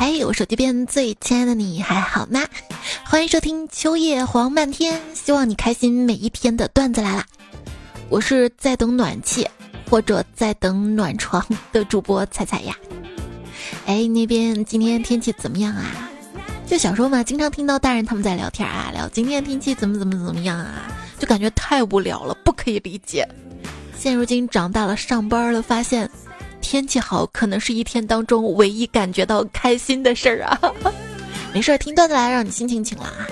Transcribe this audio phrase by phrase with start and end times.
[0.00, 2.40] 嘿，我手机边最亲爱的你还好吗？
[3.04, 7.26] 欢迎收听秋叶黄漫天，希望你开心每一天的段子来啦！
[8.08, 9.44] 我是在等暖气
[9.90, 12.76] 或者在等暖床的主播彩彩呀。
[13.86, 16.08] 哎，那边今天天气怎么样啊？
[16.64, 23.28] 就小时候嘛，经常听到大人他们在聊天啊，聊今天天气怎么怎么怎么样啊，就感觉太无聊了，不可以理解。
[23.98, 26.08] 现如今长大了，上班了，发现。
[26.60, 30.60] 天气好，可能是一天当中唯一感觉到开心的事儿啊！
[31.54, 33.26] 没事儿，听段子来让你心情晴朗啊！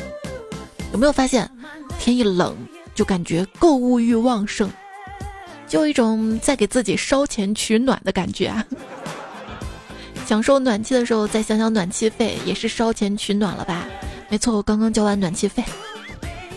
[0.93, 1.49] 有没有发现，
[1.99, 2.57] 天一冷
[2.95, 4.71] 就感觉购物欲旺盛，
[5.69, 8.65] 就有一种在给自己烧钱取暖的感觉啊！
[10.25, 13.87] 享受暖气的时候，再想想暖气费，也是烧钱取暖了吧？
[14.31, 15.63] 没错，我刚刚交完暖气费，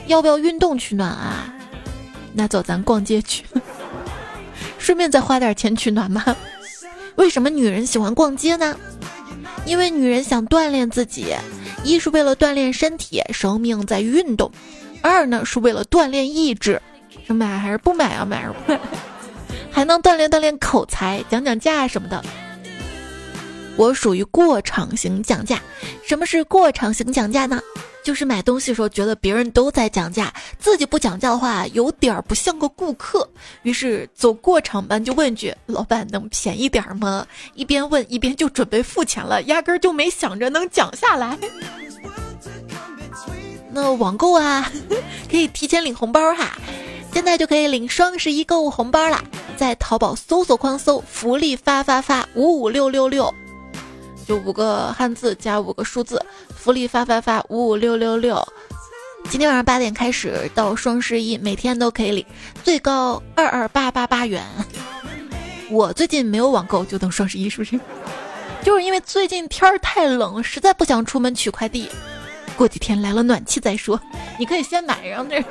[0.07, 1.53] 要不要运动取暖啊？
[2.31, 3.43] 那走，咱逛街去，
[4.79, 6.23] 顺便再花点钱取暖嘛！
[7.19, 8.77] 为什么女人喜欢逛街呢？
[9.65, 11.35] 因为女人想锻炼自己，
[11.83, 14.49] 一是为了锻炼身体，生命在运动；
[15.01, 16.81] 二呢是为了锻炼意志，
[17.27, 18.23] 是买还是不买啊？
[18.23, 18.47] 买？
[19.69, 22.23] 还能锻炼锻炼口才，讲讲价什么的。
[23.75, 25.59] 我属于过场型讲价。
[26.07, 27.61] 什么是过场型讲价呢？
[28.09, 33.29] 就是买东西的时候觉得别人都在讲价，自己不讲价的话，有点儿不像个顾客。
[33.61, 41.37] 于是走过场班就问句：“老板能便宜点吗？”一边问一边就准备付钱了，压根儿就没想着能讲下来。
[43.71, 44.71] 那网购啊，
[45.29, 46.57] 可以提前领红包哈，
[47.13, 49.23] 现在就可以领双十一购物红包啦，
[49.55, 53.31] 在淘宝搜索框搜“福利发发发五五六六六”。
[54.29, 56.23] 就五个汉字加五个数字，
[56.55, 58.39] 福利发发发五五六六六。
[59.27, 62.23] 今天晚上八点开始到双十一，每天都可以领，
[62.63, 64.45] 最高二二八八八元。
[65.71, 67.79] 我最近没有网购，就等双十一，是不是？
[68.61, 71.89] 就是因为最近天儿太冷，实在不想出门取快递。
[72.55, 73.99] 过几天来了暖气再说，
[74.37, 75.43] 你可以先买，然后那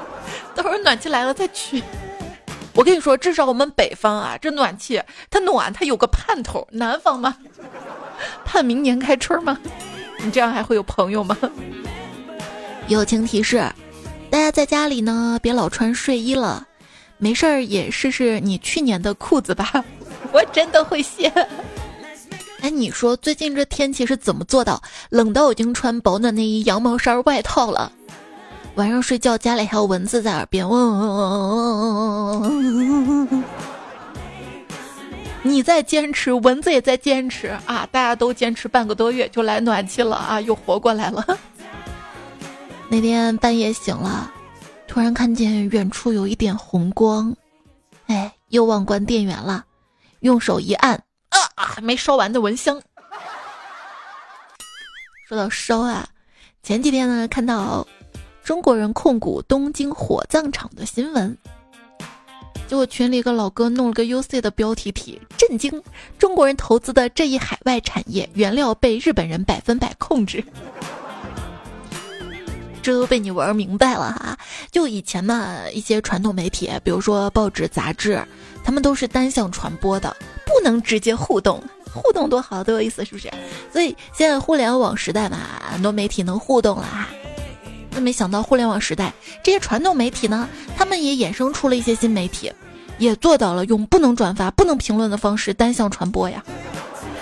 [0.54, 1.82] 等会儿 暖气来了再取。
[2.78, 6.64] 我跟你说，至少我们北方啊，这暖气它暖，它有个盼头。
[6.70, 7.36] 南方吗？
[8.44, 9.58] 盼明年开春吗？
[10.22, 11.36] 你这样还会有朋友吗？
[12.86, 13.68] 友情提示：
[14.30, 16.68] 大家在家里呢，别老穿睡衣了，
[17.16, 19.84] 没事儿也试试你去年的裤子吧。
[20.30, 21.28] 我真的会谢。
[22.60, 24.80] 哎，你说最近这天气是怎么做到
[25.10, 27.90] 冷到已经穿保暖内衣、羊毛衫外套了？
[28.78, 33.44] 晚上睡觉家里还有蚊子在耳边嗡嗡嗡嗡嗡嗡嗡嗡嗡。
[35.42, 37.88] 你在坚持，蚊子也在坚持啊！
[37.90, 41.26] 大家都坚持半个多月就来暖气了啊，又活过来了。
[42.88, 44.30] 那天半夜醒了，
[44.86, 47.34] 突然看见远处有一点红光，
[48.06, 49.64] 哎，又忘关电源了，
[50.20, 50.94] 用手一按，
[51.30, 52.80] 啊，还没烧完的蚊香。
[55.26, 56.06] 说到烧啊，
[56.62, 57.84] 前几天呢看到。
[58.48, 61.36] 中国人控股东京火葬场的新闻，
[62.66, 65.82] 结果群里一个老哥弄了个 UC 的标题体，震惊！
[66.18, 70.42] 中国人投资的这一海外产业，原料被日本人百分百控制，
[72.80, 74.38] 这都被你玩明白了哈！
[74.72, 78.18] 就以前嘛，一些传统媒体，比如说报纸、杂志，
[78.64, 80.16] 他们都是单向传播的，
[80.46, 83.30] 不能直接互动，互动多好，多有意思，是不是？
[83.70, 85.36] 所以现在互联网时代嘛，
[85.70, 87.08] 很多媒体能互动了哈。
[88.00, 92.52] 没想到互联网时代，这些传统媒体呢，他们也衍生出了一些新媒体，
[92.98, 96.42] 也做到了用不能转发、不能评论的方式单向传播呀。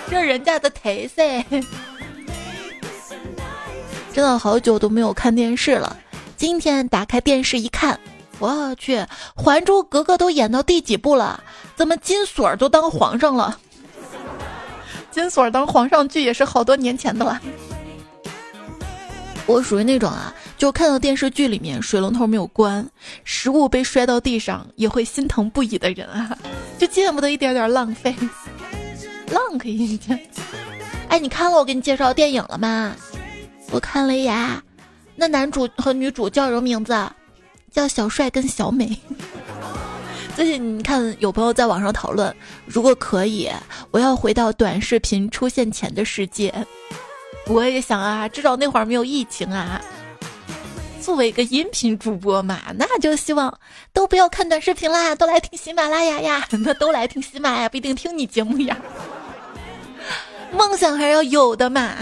[0.08, 1.22] 这人家的特色。
[4.12, 5.94] 真的好久都没有看电视了，
[6.38, 8.00] 今天打开电视一看，
[8.38, 8.96] 我去，
[9.34, 11.42] 《还珠格格》都演到第几部了？
[11.74, 13.58] 怎么金锁都当皇上了？
[15.12, 17.38] 金锁当皇上剧也是好多年前的了。
[19.46, 20.34] 我属于那种啊。
[20.58, 22.86] 就看到电视剧里面水龙头没有关，
[23.24, 26.36] 食物被摔到地上也会心疼不已的人啊，
[26.78, 28.14] 就见不得一点点浪费，
[29.30, 30.18] 浪可以理解。
[31.08, 32.94] 哎，你看了我给你介绍电影了吗？
[33.70, 34.62] 我看了呀，
[35.14, 36.94] 那男主和女主叫什么名字？
[37.70, 38.98] 叫小帅跟小美。
[40.34, 42.34] 最近你看有朋友在网上讨论，
[42.64, 43.50] 如果可以，
[43.90, 46.52] 我要回到短视频出现前的世界。
[47.48, 49.80] 我也想啊，至少那会儿没有疫情啊。
[51.00, 53.56] 作为一个音频主播嘛，那就希望
[53.92, 56.44] 都不要看短视频啦，都来听喜马拉雅呀。
[56.64, 58.76] 那都来听喜马拉雅，不一定听你节目呀。
[60.52, 61.94] 梦想还是要有的嘛。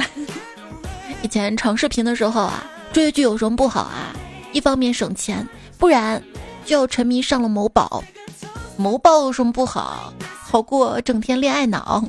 [1.23, 4.17] 以前长视频的时候啊，追剧有什么不好啊？
[4.53, 6.23] 一方面省钱，不然
[6.65, 8.03] 就要沉迷上了某宝。
[8.79, 10.13] 某宝有什么不好？
[10.43, 12.03] 好过整天恋爱脑。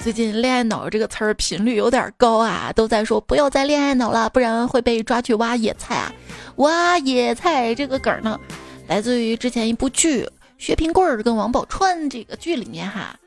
[0.00, 6.12] 最近“恋爱脑”这个词儿频率有点高啊，都在说不要再恋爱脑了，不然会被抓去挖野菜啊！
[6.56, 8.38] 挖野菜这个梗呢，
[8.86, 10.22] 来自于之前一部剧
[10.56, 13.18] 《薛平贵儿跟王宝钏》这个剧里面哈。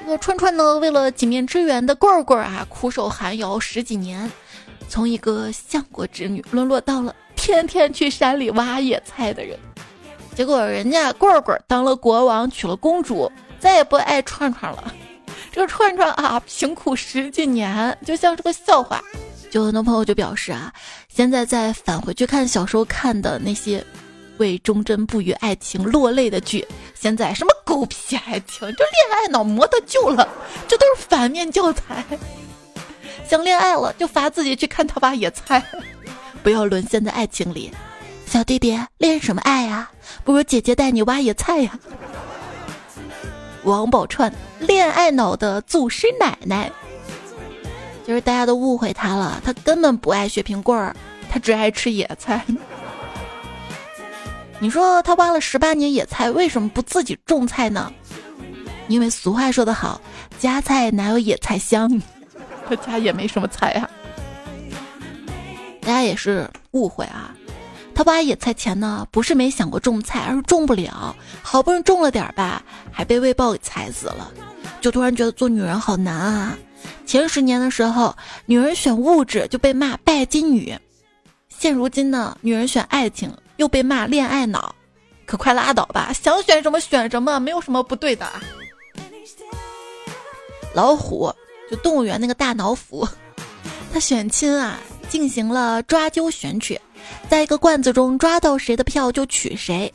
[0.00, 4.30] 这个串串呢，为了几面之缘的棍棍啊，苦守寒窑十几年，
[4.88, 9.58] 从一个相国之女沦落到了天天去山里挖野菜的人。
[10.34, 14.94] 结果人家棍棍当了国王，娶了公主，再也不爱串串了。
[15.52, 19.00] 这个串串啊，辛苦十几年，就像是个笑话。
[19.50, 20.72] 就很多朋友就表示啊，
[21.08, 23.84] 现在再返回去看小时候看的那些。
[24.38, 26.66] 为忠贞不渝爱情落泪的剧，
[26.98, 30.26] 现在什么狗屁爱情，这恋爱脑没得救了，
[30.66, 32.02] 这都是反面教材。
[33.28, 35.62] 想恋爱了就罚自己去看他挖野菜，
[36.42, 37.70] 不要沦陷在爱情里。
[38.26, 39.88] 小弟弟，恋什么爱呀？
[40.24, 41.78] 不如姐姐带你挖野菜呀。
[43.64, 46.70] 王宝钏，恋爱脑的祖师奶奶，
[48.06, 50.94] 就是大家都误会他了，他根本不爱雪平棍儿，
[51.30, 52.44] 他只爱吃野菜。
[54.58, 57.92] 你说他挖了十八年野菜，为什么不自己种菜呢？
[58.88, 60.00] 因为俗话说得好，
[60.38, 62.02] 家菜哪有野菜香？
[62.68, 63.88] 他家也没什么菜啊。
[65.80, 67.34] 大家也是误会啊，
[67.94, 71.14] 他挖野菜前呢，不是没想过种菜，而是种不了。
[71.42, 74.32] 好不容易种了点儿吧，还被喂豹给踩死了，
[74.80, 76.58] 就突然觉得做女人好难啊。
[77.06, 78.16] 前十年的时候，
[78.46, 80.76] 女人选物质就被骂拜金女，
[81.48, 83.32] 现如今呢，女人选爱情。
[83.58, 84.74] 又被骂恋爱脑，
[85.24, 86.10] 可快拉倒吧！
[86.12, 88.26] 想选什么选什么，没有什么不对的。
[90.74, 91.32] 老虎
[91.70, 93.06] 就动物园那个大脑斧，
[93.92, 96.80] 他选亲啊，进行了抓阄选取，
[97.28, 99.92] 在一个罐子中抓到谁的票就娶谁。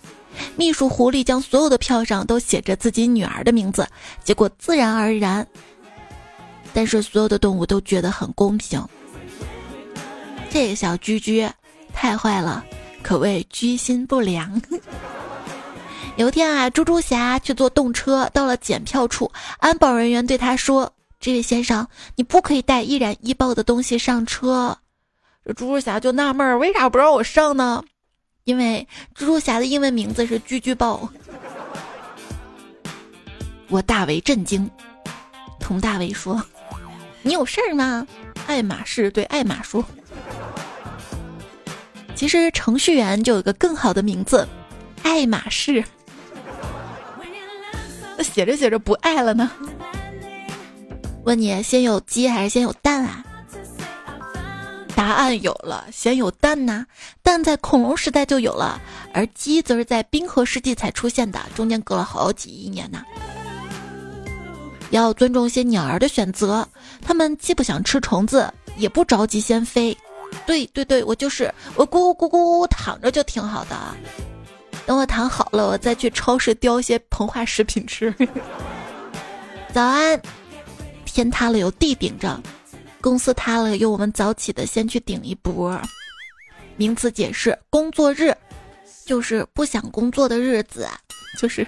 [0.56, 3.88] 秘书狐狸将所有的票上都写着自己女儿的名字，
[4.24, 5.46] 结果自然而然。
[6.74, 8.84] 但是所有的动物都觉得很公平。
[10.50, 11.48] 这个小居居
[11.94, 12.64] 太坏了。
[13.04, 14.62] 可谓居心不良。
[16.18, 24.78] 有一天啊，猪猪侠去坐动车，到了检票处，安保人员对他说：“这位先生，你不可以带易燃易爆的东西上车。”
[25.48, 27.82] 这猪猪侠就纳闷儿，为啥不让我上呢？
[28.44, 28.86] 因为
[29.16, 31.10] 猪猪侠的英文名字是居居豹。
[33.70, 34.70] 我大为震惊。
[35.58, 36.44] 佟大为说
[37.24, 38.06] ：“你有事儿吗？”
[38.46, 39.82] 爱马仕对爱马说。
[42.14, 44.46] 其实程序员就有个更好的名字，
[45.02, 45.82] 爱马仕。
[48.18, 49.50] 那写着写着不爱了呢？
[51.24, 53.24] 问你先有鸡还是先有蛋啊？
[54.98, 56.84] 答案有了，先有蛋呐。
[57.22, 58.82] 蛋在恐龙时代就有了，
[59.14, 63.04] 而鸡则是在冰河世纪才出现的，中间隔了好几亿年呢。
[64.90, 66.68] 要尊重些鸟儿的选择，
[67.00, 69.96] 它们既不想吃虫子，也不着急先飞。
[70.48, 73.78] 对对对，我就是我咕咕咕咕咕躺着就挺好的，
[74.88, 78.12] 等我躺好了，我再去超市叼些膨化食品吃。
[79.72, 80.20] 早安，
[81.06, 82.42] 天塌了有地顶着，
[83.08, 85.82] 公司塌了有我们早起的先去顶一波。
[86.76, 88.36] 名词解释：工作日，
[89.06, 90.86] 就是不想工作的日子，
[91.40, 91.66] 就是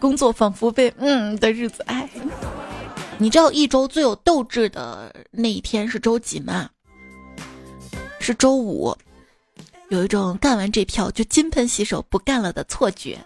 [0.00, 1.82] 工作仿佛被嗯的日子。
[1.88, 2.08] 哎，
[3.18, 6.70] 你知道一周最有斗志的那一天是周几吗？
[8.18, 8.96] 是周五，
[9.90, 13.18] 有一种干完这票就金盆洗手不干了的错觉。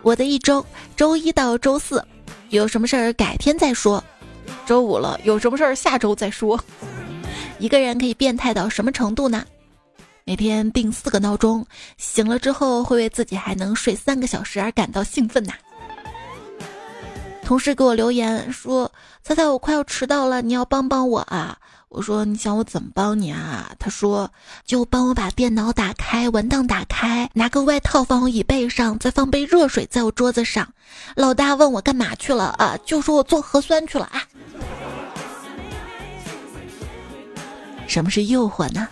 [0.00, 0.64] 我的一周，
[0.96, 2.02] 周一到周四，
[2.48, 4.02] 有什么事儿改天再说。
[4.64, 6.58] 周五了，有什么事儿下周再说。
[7.58, 9.44] 一个人可以变态到什么程度呢？
[10.24, 11.64] 每天定四个闹钟，
[11.98, 15.52] 醒了之后会为自己还能睡三个小时而感到兴奋呐。
[17.44, 18.90] 同事给我留言说
[19.22, 21.56] ：“猜猜我快要迟到了，你要帮帮我啊！”
[21.96, 24.30] 我说：“你想我怎么帮你啊？”他说
[24.66, 30.68] ：“就帮我把电脑打开，文档打开，拿个外套放我椅背上，再放杯热水在我桌子上。”
[31.16, 32.78] 老大问我干嘛去了啊？
[32.84, 34.22] 就说我做核酸去了啊。
[37.86, 38.86] 什么是诱惑呢？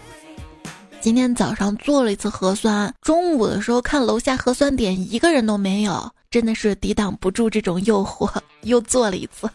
[1.02, 8.30] 今天早上做了一次核酸，中午的时候看楼下核酸点一个人都没有，真的是抵挡不住这种诱惑，
[8.62, 9.46] 又做了一次。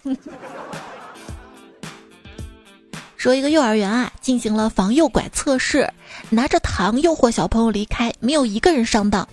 [3.20, 5.86] 说一个幼儿园啊，进行了防诱拐测试，
[6.30, 9.28] 拿着糖诱惑小朋友离开，没有一个人上当。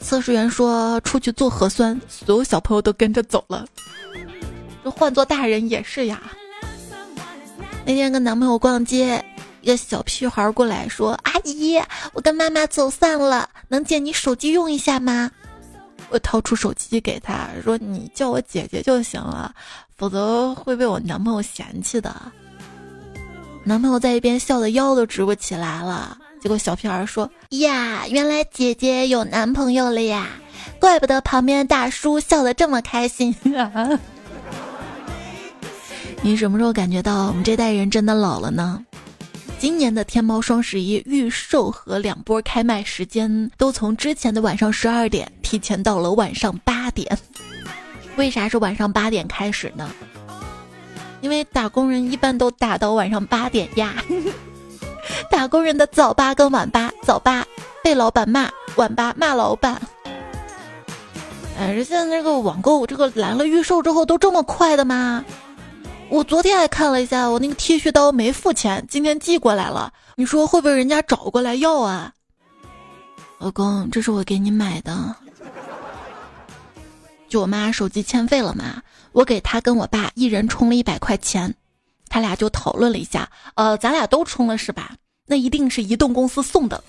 [0.00, 3.66] 测试员说出去做核酸，所有小朋友都跟着走了。
[4.84, 6.22] 这换做大人也是呀。
[7.84, 9.22] 那天跟男朋友逛街，
[9.60, 15.28] 一个小屁孩过来说：“阿姨，我跟妈妈走散了，能借你手机用一下吗？”
[16.10, 19.52] 我掏出手机给他说：“你叫我姐姐就行了，
[19.96, 22.14] 否则会被我男朋友嫌弃的。”
[23.62, 26.16] 男朋友在一边笑的腰都直不起来了。
[26.40, 30.28] 结果小屁孩说：“呀，原来姐姐有男朋友了呀，
[30.78, 33.34] 怪不得旁边大叔笑得这么开心。
[36.22, 38.84] ”你什么时候感觉到我们这代人真的老了呢？
[39.58, 47.18] 今年的天猫双十一预售和两波开卖时间都从之前的晚上十二点提前到了晚上八点。
[48.16, 49.90] 为啥是晚上八点开始呢？
[51.20, 53.94] 因为打工人一般都打到晚上八点呀。
[55.30, 57.44] 打工人的早八跟晚八，早八
[57.82, 59.80] 被老板骂，晚八骂老板。
[61.58, 65.24] 哎，这现在这个网购这个来了预售之后都这么快的吗？
[66.08, 69.92] 我昨天还看了一下，我那个剃须刀没付钱，今天寄过来了。
[70.16, 72.12] 你说会不会人家找过来要啊？
[73.38, 75.14] 老公，这是我给你买的。
[77.30, 78.82] 就我妈手机欠费了嘛，
[79.12, 81.54] 我给她跟我爸一人充了一百块钱，
[82.08, 84.90] 他俩就讨论了一下，呃，咱俩都充了是吧？
[85.26, 86.82] 那一定是移动公司送的。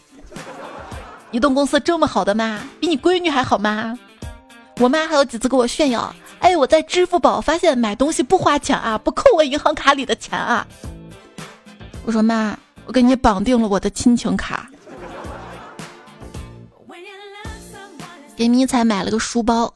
[1.30, 2.60] 移动公司这么好的吗？
[2.80, 3.98] 比你闺女还好吗？
[4.80, 6.14] 我妈还有几次给我炫耀。
[6.40, 10.66] 哎，我在支付宝发现买东西不花钱啊，不扣我银行卡里的钱啊。
[12.04, 12.58] 我说妈，
[12.88, 14.68] 我给你绑定了我的亲情卡。
[18.36, 19.72] 给迷彩买了个书包，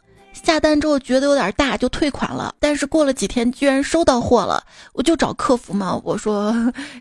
[0.45, 2.53] 下单之后觉得有点大，就退款了。
[2.59, 6.53] 但是过了几天，居然收到货了，我就找客服嘛，我说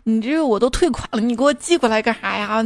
[0.03, 2.65] 你这我都退款了，你给我寄过来干啥呀？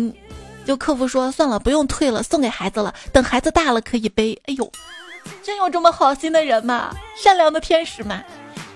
[0.66, 4.40] 就客服说算了，不用退了，送给孩子了，等孩子大了可以背。
[4.46, 4.72] 哎呦。
[5.44, 6.96] 真有这么好心的人吗？
[7.16, 8.24] 善良的天使吗？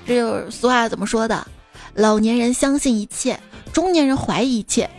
[0.06, 1.48] 这就是俗话怎么说的？
[1.94, 3.40] 老年人相信一切，
[3.72, 4.90] 中年人怀疑一切，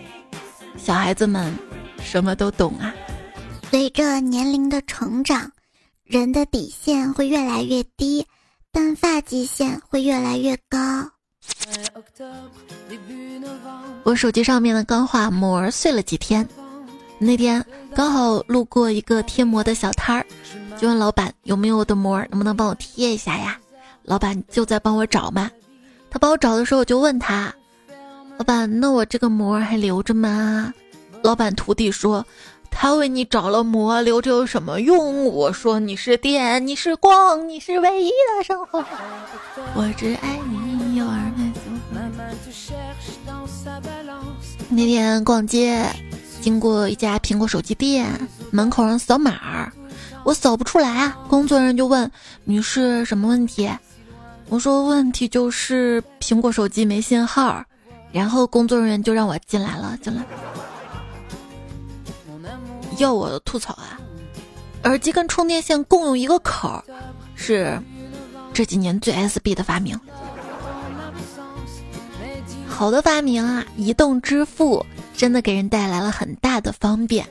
[0.77, 1.55] 小孩子们
[2.03, 2.95] 什么都懂啊。
[3.71, 5.51] 随着年龄的成长，
[6.15, 8.25] 人的底线会越来越低，
[8.71, 10.79] 但发际线会越来越高。
[14.05, 16.49] 我手机上面的钢化膜碎了几天，
[17.19, 17.65] 那天
[17.97, 20.25] 刚好路过一个贴膜的小摊儿。
[20.79, 23.59] 就问老板有没有我的膜，能不能帮我贴一下呀？
[24.05, 25.51] 老板就在帮我找嘛。
[26.11, 27.53] 他帮我找的时候，我就问他
[28.39, 30.73] ：“老板，那我这个膜还留着吗？”
[31.25, 32.25] 老板徒弟说
[32.77, 38.85] ：“他为你找了魔，留着有什么用？”我说：“你是电，你是光，你是唯一的生活。”
[39.75, 41.53] 我只爱你，有二百
[44.69, 45.87] 那天逛街，
[46.41, 48.07] 经过一家苹果手机店，
[48.51, 49.73] 门口上扫码。
[50.25, 51.19] 我扫不出来啊！
[51.29, 52.11] 工作人员就问
[52.45, 53.71] ：“女士，什么问题？”
[54.49, 57.63] 我说：“问题就是苹果手机没信号。”
[58.11, 60.25] 然后工作人员就让我进来了，进来。
[62.99, 63.99] 要我吐槽啊！
[64.85, 66.83] 耳机跟充电线共用一个口，
[67.35, 67.81] 是
[68.53, 69.99] 这几年最 S B 的发明。
[72.69, 73.65] 好的发明啊！
[73.77, 74.85] 移动支付
[75.17, 77.27] 真的给人带来了很大的方便。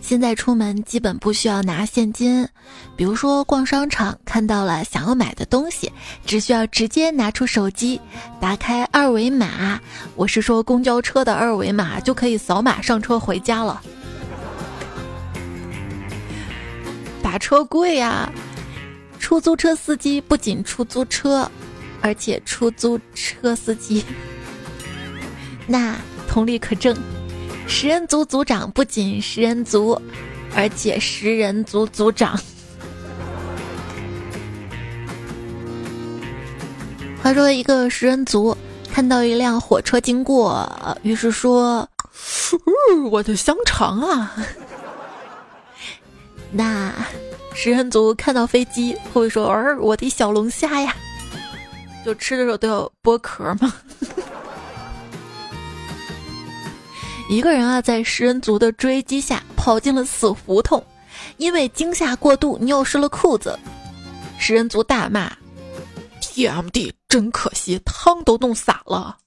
[0.00, 2.48] 现在出门基本不需要拿现金，
[2.96, 5.92] 比如说逛商场看到了想要买的东西，
[6.24, 8.00] 只需要直接拿出手机，
[8.40, 9.78] 打开二维码，
[10.14, 13.82] 我是说公交车的二维码就可以扫码上车回家了。
[17.30, 18.32] 打车贵呀，
[19.18, 21.46] 出租车司机不仅出租车，
[22.00, 24.02] 而且出租车司机，
[25.68, 25.94] 那
[26.26, 26.96] 同理可证。
[27.66, 30.00] 食人族族长不仅食人族，
[30.56, 32.32] 而且食人族族长。
[37.22, 38.56] 话说，一个食人族
[38.90, 40.66] 看到一辆火车经过，
[41.02, 41.86] 于是说
[43.12, 44.34] ：“我的香肠啊！”
[46.50, 46.92] 那
[47.54, 50.94] 食人族看到飞机会会说：“儿，我的小龙虾呀！”
[52.04, 53.74] 就吃的时候都要剥壳吗？
[57.28, 60.82] 一个人啊，在食人族的追击下跑进了死胡同，
[61.36, 63.58] 因为惊吓过度尿湿了裤子。
[64.38, 65.30] 食人族大骂
[66.22, 69.18] ：“TMD，真可惜，汤都弄洒了。”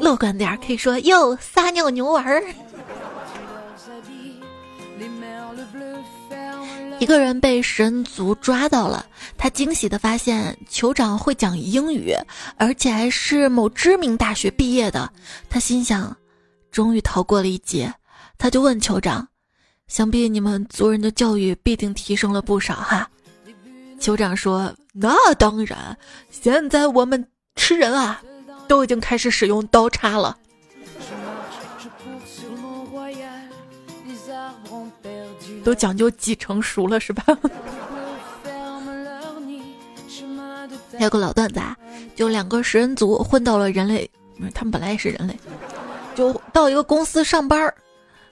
[0.00, 2.42] 乐观点可以说：“哟，撒尿牛丸儿。”
[6.98, 9.04] 一个人被神族抓到了，
[9.36, 12.14] 他惊喜的发现酋长会讲英语，
[12.56, 15.12] 而且还是某知名大学毕业的。
[15.50, 16.16] 他心想，
[16.70, 17.92] 终于逃过了一劫。
[18.38, 19.28] 他就问酋长
[19.88, 23.08] ：“想必你们族人的教育必定提升了不少哈？”
[24.00, 25.96] 酋长说：“那当然，
[26.30, 27.26] 现在我们
[27.56, 28.22] 吃人啊，
[28.66, 30.36] 都已经开始使用刀叉了。”
[35.66, 37.24] 都讲究几成熟了是吧？
[40.96, 41.76] 还 有个老段子啊，
[42.14, 44.08] 就两个食人族混到了人类，
[44.54, 45.36] 他们本来也是人类，
[46.14, 47.74] 就到一个公司上班儿。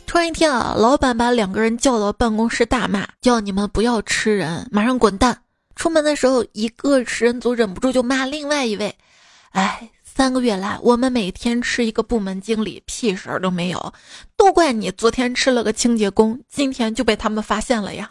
[0.06, 5.36] 突然一天啊，老板把两个人叫到办公室大骂，叫你们不要吃人，马上滚蛋！
[5.74, 8.94] 出门的时候，一个食人族忍不住就骂另外一位
[9.50, 13.92] ：“哎，三个月来我们每天吃一个部门经理，屁事儿都没有，
[14.36, 18.08] 都怪你昨天吃了个清洁工，今天就被他们发现了呀。”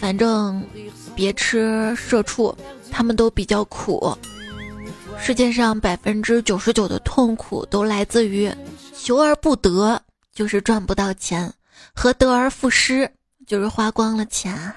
[0.00, 0.66] 反正
[1.14, 2.56] 别吃社畜，
[2.90, 4.16] 他们都比较苦。
[5.20, 8.50] 世界上百分之九十九的痛苦都来自于。
[8.94, 10.00] 求而不得，
[10.34, 11.50] 就是赚不到钱；
[11.94, 13.10] 和得而复失，
[13.46, 14.74] 就是花光了钱。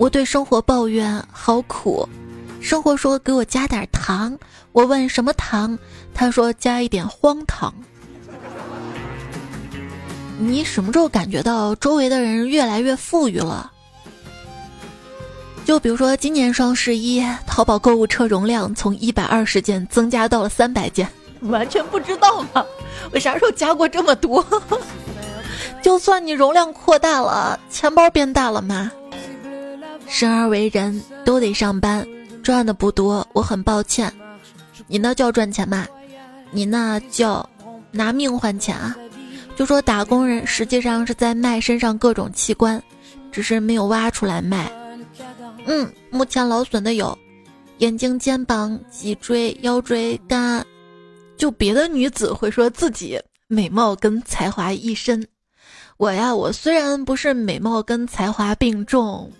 [0.00, 2.08] 我对生活抱怨好苦，
[2.58, 4.34] 生活说给我加点糖，
[4.72, 5.78] 我问什么糖，
[6.14, 7.70] 他说加一点荒唐。
[10.38, 13.70] 你什么时候感觉到周围的人越来越富裕了？
[15.66, 21.06] 就比如说今年双十一，淘宝购物车容量从一百二十件增加到了三百件。
[21.42, 22.64] 完全不知道吗？
[23.12, 24.42] 我啥时候加过这么多？
[25.82, 28.90] 就算你容量扩大了，钱包变大了吗？
[30.10, 32.04] 生而为人，都得上班，
[32.42, 34.12] 赚的不多，我很抱歉。
[34.88, 35.86] 你那叫赚钱吗？
[36.50, 37.48] 你那叫
[37.92, 38.96] 拿命换钱啊！
[39.56, 42.82] 就说打工人实际上是在卖身上各种器官，
[43.30, 44.70] 只是没有挖出来卖。
[45.66, 47.16] 嗯，目前劳损的有
[47.78, 50.66] 眼睛、肩膀、脊椎、腰椎、肝。
[51.36, 55.24] 就别的女子会说自己美貌跟才华一身，
[55.98, 59.30] 我呀，我虽然不是美貌跟才华并重，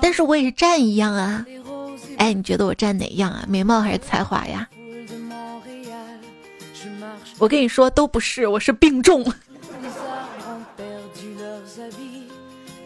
[0.00, 1.44] 但是我也是站一样啊。
[2.16, 3.44] 哎，你觉得我站哪样啊？
[3.48, 4.68] 美貌还是才华呀？
[7.38, 9.24] 我跟你说都不是，我是病重。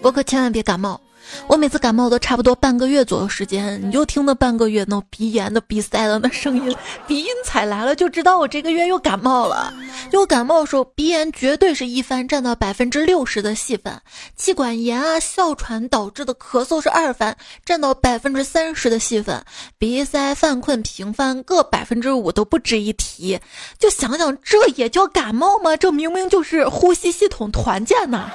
[0.03, 1.01] 我可千万别感冒。
[1.47, 6.77] 我每次感冒都差不多半个月左右时间，你就听那半个月那鼻炎的、鼻塞的那声音，
[7.07, 9.73] 鼻音踩来了就知道我这个月又感冒了。
[10.11, 13.95] 就感冒的时候，鼻炎绝对是一番，占到百分之六十的戏份；
[14.37, 19.41] 气管炎啊、哮喘导致的咳嗽是二番，占到百分之三十的戏份；
[19.79, 23.39] 鼻塞、犯困、平番各百分之五都不值一提。
[23.79, 25.77] 就想想，这也叫感冒吗？
[25.77, 28.31] 这明明就是呼吸系统团建呐！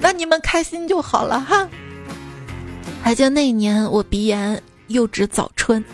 [0.00, 1.68] 那你们开心就好了哈。
[3.02, 5.84] 还记得那年我鼻炎又值早春，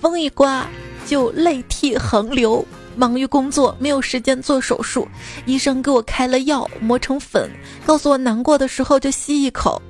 [0.00, 0.66] 风一刮
[1.06, 2.64] 就泪涕横流，
[2.96, 5.06] 忙于工作没有时间做手术，
[5.46, 7.50] 医生给我开了药磨成粉，
[7.86, 9.80] 告诉我难过的时候就吸一口。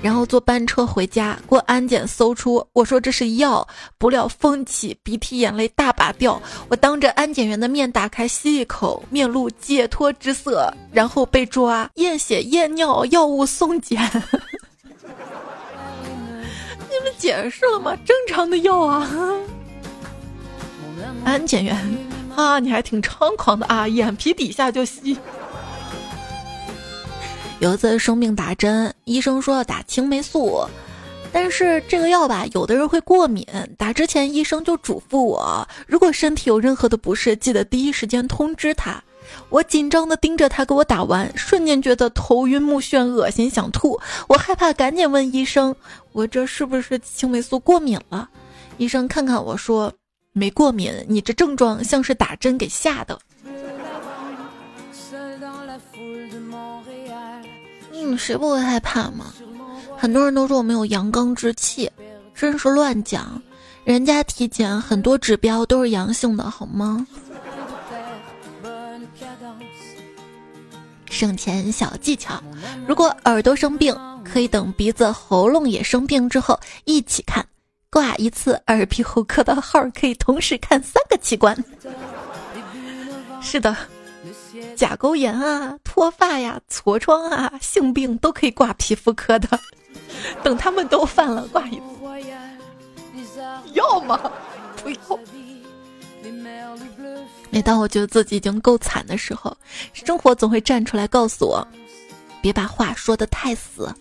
[0.00, 3.66] 然后坐班车回家，过安检搜出，我说这是药，
[3.98, 6.40] 不料风起，鼻涕眼泪大把掉。
[6.68, 14.00] 我当着安检员的面打开吸一口，面露解脱之色，然后被抓，验血验尿，药物送检。
[16.90, 17.96] 你们解释了吗？
[18.04, 19.10] 正常的药啊。
[21.24, 21.76] 安检员
[22.36, 25.18] 啊，你还挺猖狂的啊，眼皮底下就吸。
[27.60, 30.64] 有一次生病打针，医生说要打青霉素，
[31.32, 33.44] 但是这个药吧，有的人会过敏。
[33.76, 39.02] 打之前，医生就嘱咐我，如果身体有任何的不适，记得第一时间通知他。
[39.48, 44.00] 我紧张的盯着他给我打完，瞬间觉得头晕目眩、恶心想吐。
[44.28, 45.74] 我害怕，赶紧问医生
[46.12, 48.30] ：“我这是不是青霉素过敏了？”
[48.78, 49.92] 医生看看我说
[50.32, 53.18] ：“没过敏，你这症状像是打针给吓的。”
[58.08, 59.26] 嗯，谁不会害怕吗？
[59.98, 61.90] 很多人都说我没有阳刚之气，
[62.34, 63.40] 真是乱讲。
[63.84, 67.06] 人家体检很多指标都是阳性的，好吗？
[71.10, 72.42] 省钱小技巧：
[72.86, 73.94] 如果耳朵生病，
[74.24, 77.44] 可以等鼻子、喉咙也生病之后一起看。
[77.90, 81.56] 挂一次耳鼻喉科的号，可以同时看三个器官。
[83.42, 83.76] 是的。
[84.76, 89.58] 甲沟炎啊，脱发呀，痤疮啊，性病都可以挂皮肤科的。
[90.42, 91.82] 等他们都犯了，挂一次。
[93.74, 94.30] 要吗？
[94.82, 95.18] 不要。
[97.50, 99.56] 每当我觉得自己已经够惨的时候，
[99.92, 101.66] 生活总会站出来告诉我：
[102.42, 103.94] 别把话说的太死。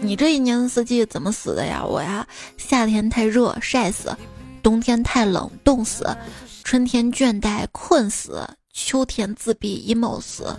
[0.00, 1.84] 你这一年四季怎么死的呀？
[1.84, 4.16] 我呀，夏天太热晒死，
[4.62, 6.06] 冬天太冷冻死，
[6.64, 8.48] 春天倦怠困死。
[8.86, 10.56] 秋天自闭 emo 死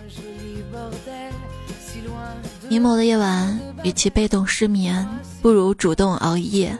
[2.68, 5.08] ，emo 的夜晚，与其被动失眠，
[5.40, 6.76] 不如主动熬夜。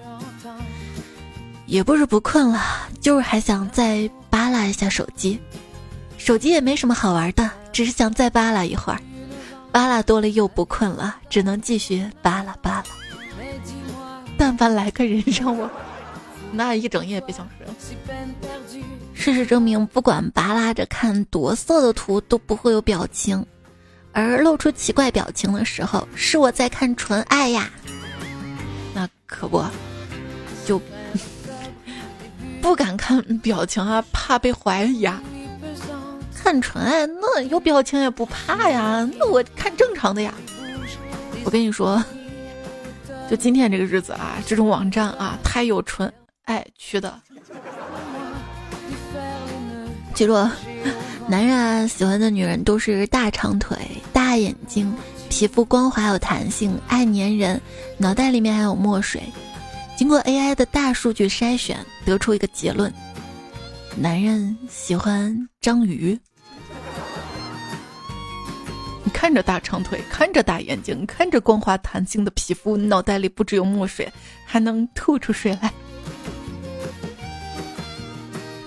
[1.67, 2.61] 也不是不困了，
[3.01, 5.41] 就是还想再扒拉一下手机。
[6.19, 9.01] 手机也没什么好玩的，只是想再扒拉一会儿。
[9.73, 12.85] 扒拉多了又不困了，只能继续扒拉扒拉。
[14.37, 15.69] 但凡来个人让我，
[16.53, 17.67] 那一整夜别想睡。
[19.21, 23.45] 事实证明，不管扒拉着看多色的图都不会有表情，
[24.13, 27.71] 而露出奇怪表情的时候，是我在看纯爱呀。
[28.95, 29.63] 那可不，
[30.65, 30.81] 就
[32.63, 35.23] 不敢看表情啊，怕被怀疑啊。
[36.35, 40.33] 看纯爱，那有表情也不怕呀，那我看正常的呀。
[41.45, 42.03] 我跟你说，
[43.29, 46.11] 就今天这个日子啊，这种网站啊，太有纯
[46.47, 47.21] 爱区的。
[50.21, 50.35] 记住，
[51.27, 53.75] 男人啊喜欢的女人都是大长腿、
[54.13, 54.95] 大眼睛、
[55.31, 57.59] 皮肤光滑有弹性、爱粘人、
[57.97, 59.23] 脑袋里面还有墨水。
[59.97, 62.93] 经过 AI 的大数据筛选，得出一个结论：
[63.97, 66.21] 男人喜欢章鱼。
[69.03, 74.07] 你看着大长腿，看着大眼睛，看着光滑弹性的皮肤，脑袋里不只有墨水，
[74.45, 75.73] 还能吐出水来。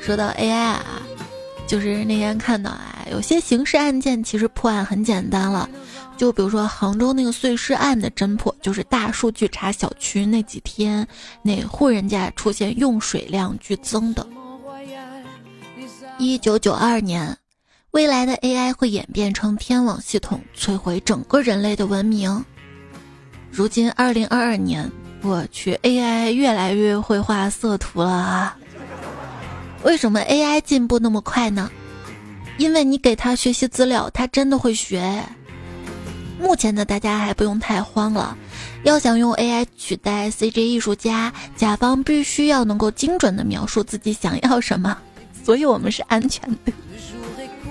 [0.02, 0.84] 说到 AI 啊。
[1.74, 5.68] 就是那天看到啊，有些刑事案件其实破案很简单了，
[6.16, 11.08] 就比如说杭州那个碎尸案的侦破，就是大数据查小区那几天
[11.42, 14.24] 哪户人家出现用水量剧增的。
[16.20, 17.36] 一九九二年，
[17.90, 22.46] 未来的 AI 会演变成天网系统，摧毁整个人类的文明。
[23.50, 24.88] 如今二零二二年，
[25.24, 28.58] 我去 AI 越来越会画色图了啊。
[29.84, 31.69] 为什么 AI 进步那么快呢？
[32.58, 35.24] 因为你给他学习资料，他真的会学。
[36.39, 38.38] 目前的大家还不用太慌了。
[38.84, 44.98] 要想用 AI 取代 CG 艺术家，甲方必须要能够精准的描述自己想要什么，
[45.43, 46.74] 所以我们是安全的。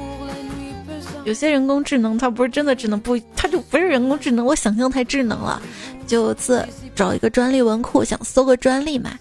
[1.25, 5.63] 有些人工智能它不是真的智能，不，它就不是人工智能，我想象太智能了。
[6.07, 9.13] 就次找一个专利文库，想搜个专利嘛。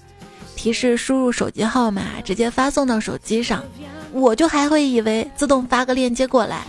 [0.62, 3.64] 提示输入手机号码，直接发送到手机上，
[4.12, 6.68] 我就还会以为自动发个链接过来，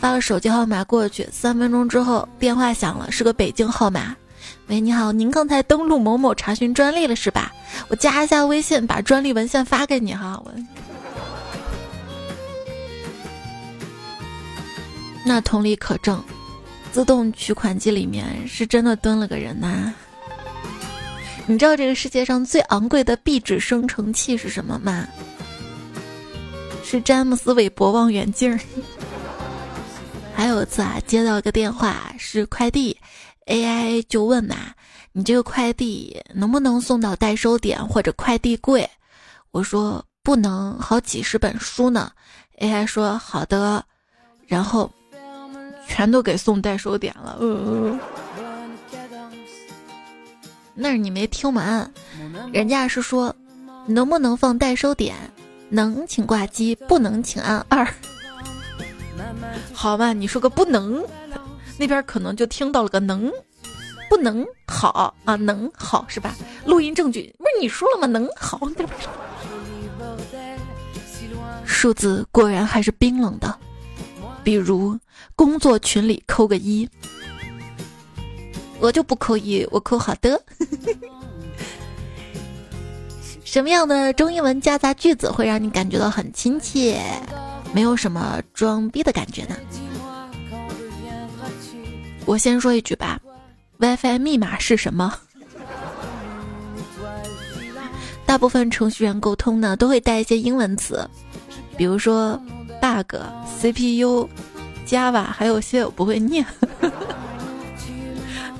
[0.00, 4.16] 发了手机号码过去，三分钟之后电话响了，是个北京号码。
[4.66, 7.52] 喂，你好，您刚才登录某某查询专利了是吧？
[7.86, 10.42] 我加一下微信，把专利文献发给你哈。
[10.44, 10.52] 我，
[15.24, 16.20] 那同理可证，
[16.90, 19.94] 自动取款机里面是真的蹲了个人呐。
[21.48, 25.08] 你知道这个世界上最昂贵的壁纸生成器是什么吗？
[26.84, 28.58] 是詹姆斯韦伯望远镜。
[30.34, 32.94] 还有一次啊，接到一个电话，是快递
[33.46, 34.56] ，AI 就问嘛
[35.12, 38.88] ：“你这个快递能不能送到代收点或者快递柜？”
[39.50, 42.12] 我说：“不能，好几十本书呢。
[42.60, 43.82] ”AI 说：“好的。”
[44.46, 44.90] 然后
[45.88, 47.38] 全都给送代收点了。
[47.40, 47.98] 嗯。
[50.80, 51.92] 那是你没听完，
[52.52, 53.34] 人家是说，
[53.84, 55.16] 能不能放代收点？
[55.68, 57.84] 能，请挂机；不能，请按二。
[59.72, 61.04] 好吧，你说个不能，
[61.76, 63.28] 那边可能就听到了个能，
[64.08, 66.32] 不能好啊，能好是吧？
[66.64, 68.06] 录音证据不是你说了吗？
[68.06, 68.60] 能好，
[71.64, 73.58] 数字果然还是冰冷的，
[74.44, 74.96] 比如
[75.34, 76.88] 工作群里扣个一。
[78.80, 80.40] 我就不扣一，我扣好的。
[83.44, 87.00] 什么样的中英文夹杂句子会让你感觉到很亲切，
[87.72, 89.56] 没有什么装逼的感觉呢？
[92.26, 93.18] 我先说一句吧
[93.78, 95.14] ，WiFi 密码是什么？
[98.26, 101.08] 大部分程序员沟通呢，都会带一些英文词，
[101.78, 102.38] 比如说
[102.82, 103.16] bug、
[103.58, 104.28] CPU、
[104.86, 106.44] Java，还有些我不会念。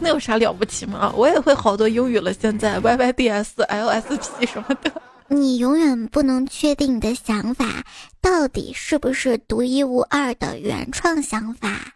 [0.01, 1.13] 那有啥了不起吗？
[1.17, 2.33] 我也会好多英语了。
[2.33, 4.91] 现在 Y Y D S L S P 什么的，
[5.29, 7.85] 你永远不能确定你的想法
[8.21, 11.95] 到底是不是独一无二的原创想法。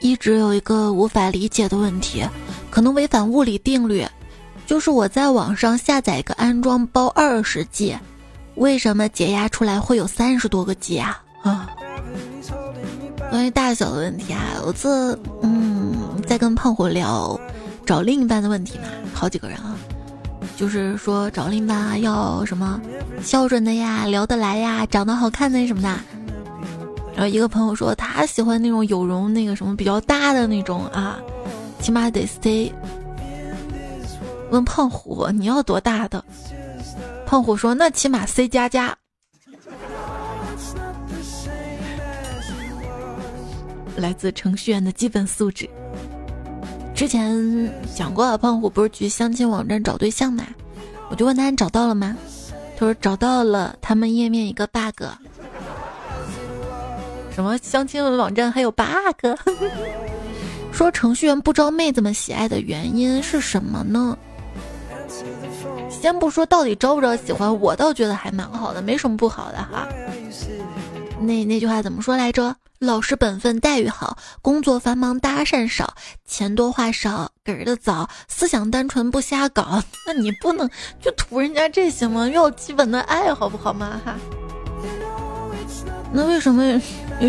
[0.00, 2.24] 一直有一个无法理解的问题，
[2.70, 4.04] 可能违反物理定律，
[4.66, 7.96] 就是我在网上下载一个安装包二十 G，
[8.56, 11.22] 为什么解压出来会有三十多个 G 啊？
[11.44, 11.70] 啊！
[13.32, 17.40] 关于大小的问题啊，我这嗯在跟胖虎聊
[17.86, 19.74] 找另一半的问题嘛，好几个人啊，
[20.54, 22.78] 就是说找另一半要什么
[23.22, 25.88] 孝顺的呀、聊得来呀、长得好看的什么的。
[27.14, 31.18] 然后一个朋友说他喜欢那种有容那个什么比较大的那种啊，
[31.80, 32.70] 起码得 stay
[34.50, 36.22] 问胖虎你要多大的？
[37.24, 38.94] 胖虎说那起码 C 加加。
[43.96, 45.68] 来自程序员的基本素质。
[46.94, 50.44] 之前讲过啊，胖虎不是去相亲网站找对象嘛？
[51.10, 52.16] 我就问他你找到了吗？
[52.76, 55.04] 他说找到了，他们页面一个 bug。
[57.34, 58.86] 什么相亲网站还有 bug？
[60.72, 64.16] 说程序员不招妹子们喜爱的原因是什么呢？
[65.90, 69.86] 先不说到底招不招喜欢，我倒觉得还蛮好的，没什么不好的哈。
[71.22, 72.56] 那那句话怎么说来着？
[72.78, 75.94] 老实本分，待遇好，工作繁忙，搭讪少，
[76.26, 79.80] 钱多话少，给的早，思想单纯，不瞎搞。
[80.04, 80.68] 那你不能
[81.00, 82.28] 就图人家这些吗？
[82.28, 84.00] 要基本的爱好不好吗？
[84.04, 84.16] 哈。
[86.12, 86.82] 那为什么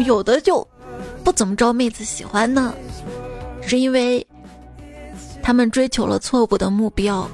[0.05, 0.67] 有的就
[1.23, 2.73] 不怎么招妹子喜欢呢？
[3.61, 4.25] 是因为
[5.43, 7.29] 他们追求了错误的目标，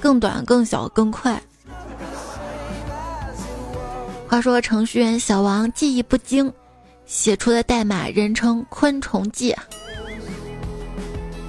[0.00, 1.42] 更短、更小、更快。
[4.28, 6.52] 话说程序员小王技艺不精。
[7.06, 9.56] 写出的代码人称“昆虫记”，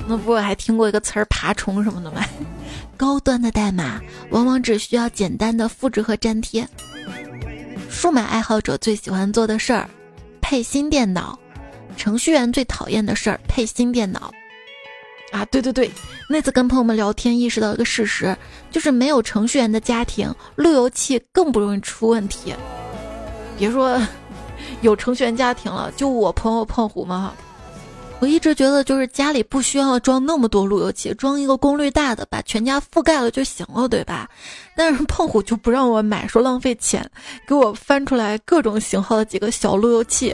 [0.07, 2.23] 那不还听过一个词儿“爬虫”什么的吗？
[2.95, 3.99] 高端的代码
[4.31, 6.65] 往往只需要简单的复制和粘贴。
[7.89, 9.89] 数码爱好者最喜欢做的事儿，
[10.39, 11.37] 配新电脑；
[11.97, 14.31] 程序员最讨厌的事儿，配新电脑。
[15.31, 15.89] 啊，对对对，
[16.29, 18.35] 那次跟朋友们聊天，意识到一个事实，
[18.71, 22.53] 就是没有程序员的家庭，路由器更不容易出问题。
[23.57, 23.99] 别说。
[24.81, 27.33] 有程序员家庭了，就我朋友胖虎嘛。
[28.19, 34.29] 我一直觉得，就是家里不需要装那么多路由器，装一个功率大的，把全家覆盖了就行了，对吧？
[34.77, 37.05] 但是胖虎就不让我买，说浪费钱，
[37.45, 40.33] 给我翻出来各种型号的几个小路由器，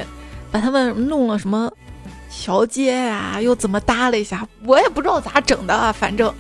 [0.51, 1.71] 把他们弄了什么
[2.37, 6.31] 桥接啊，又怎么搭了一下，我也不知道咋整的啊，反正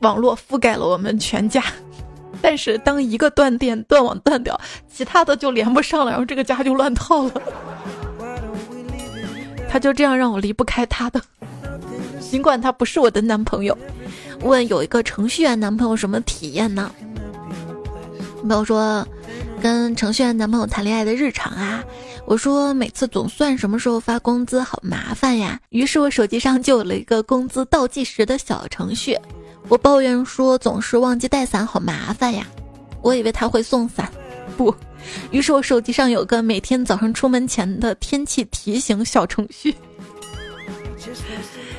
[0.00, 1.62] 网络覆盖了我们全家。
[2.42, 4.60] 但是当一个断电、断网断掉，
[4.92, 7.32] 其他的就连不上了，然后这个家就乱套了。
[9.70, 11.20] 他就这样让我离不开他的，
[12.20, 13.76] 尽管他不是我的男朋友。
[14.42, 16.90] 问有一个程序员男朋友什么体验呢？
[18.42, 19.06] 朋友说，
[19.60, 21.82] 跟程序员男朋友谈恋爱的日常啊。
[22.24, 25.60] 我说每次总算什么时候发工资，好麻烦呀。
[25.70, 29.16] 于是我手机上就有了一个工资倒计时的小程序。
[29.68, 32.46] 我抱怨说总是忘记带伞，好麻烦呀！
[33.02, 34.10] 我以为他会送伞，
[34.56, 34.74] 不。
[35.30, 39.74] 于是我手机上有个每天早上出门前的天气提醒小程序。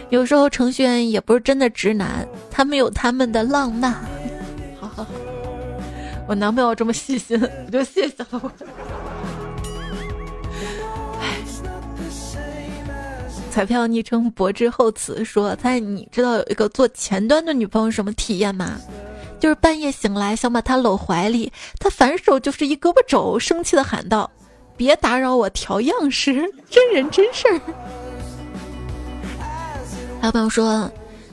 [0.10, 3.96] 有时候程序员也不是真的直男，他们有他们的浪漫。
[6.28, 8.52] 我男朋友这么细心，我就谢谢了我。
[13.50, 18.78] 彩票昵称博之厚此说：“猜你知道有一个做前端的女朋友什么体验吗？
[19.40, 24.30] 就是半夜醒来想把她搂怀里，她反手就是一胳膊肘，生气的喊道
[24.78, 26.34] ：‘别打扰我调样式，
[26.70, 27.60] 真人真事儿。’
[30.22, 30.92] 还有朋友说，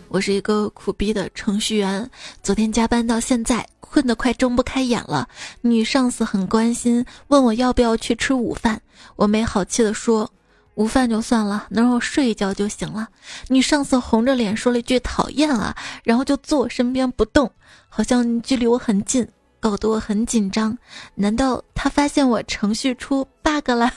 [0.08, 2.08] 我是一个苦逼的程序员，
[2.42, 5.28] 昨天加班到现在，困得快睁不开眼了。
[5.60, 8.80] 女上司很关心，问我要不要去吃午饭，
[9.14, 10.28] 我没好气的说。”
[10.74, 13.08] 午饭就算了，能让我睡一觉就行了。
[13.46, 17.48] 女上司红着脸说了一句“讨厌啊”，然后就坐我身边不动，
[17.88, 19.28] 好像距离我很近，
[19.60, 20.76] 搞得我很紧张。
[21.14, 23.92] 难道他发现我程序出 bug 了？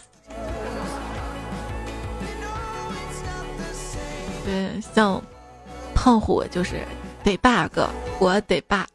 [4.45, 5.19] 对，像
[5.95, 6.83] 胖虎就是
[7.23, 7.79] 得 bug，
[8.19, 8.86] 我得 bug。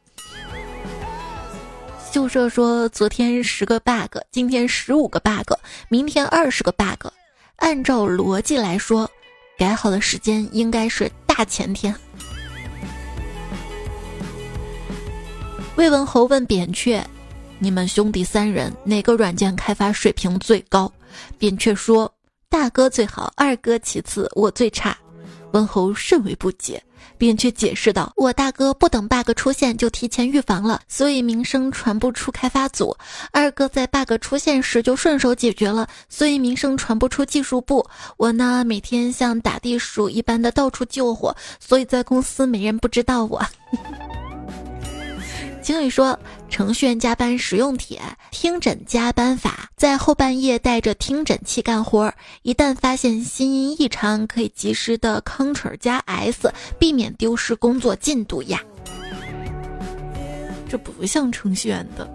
[2.12, 5.54] 秀社说昨天十个 bug，今天十五个 bug，
[5.88, 7.06] 明天二十个 bug。
[7.56, 9.10] 按照逻辑来说，
[9.56, 11.96] 改好的时间应该是大前天。
[15.76, 17.02] 魏文侯问扁鹊
[17.58, 20.92] ：“你们兄弟三人哪个软件开发水平最高？”
[21.38, 22.12] 扁鹊说
[22.50, 24.94] ：“大哥最好，二哥其次，我最差。”
[25.52, 26.82] 文侯甚为不解。
[27.18, 32.96] 扁鹊解释道：“我大哥不等 bug 出现就提前预防了，所以名声传不出开发组；
[33.30, 37.86] 二哥在 bug 出现时就顺手解决了，所以名声传不出技术部。
[38.16, 43.44] 我呢，每天像打地鼠一般的到处救火，所以在公司没人不知道我。”
[45.62, 46.18] 经理说
[46.50, 58.60] ：“程序员加班实用帖，听诊加班法，在后半夜带着听诊器干活，一旦发现心音异常，可以及时的 Ctrl 加 S，避免丢失工作进度呀。”
[60.68, 62.10] 这不像程序员的，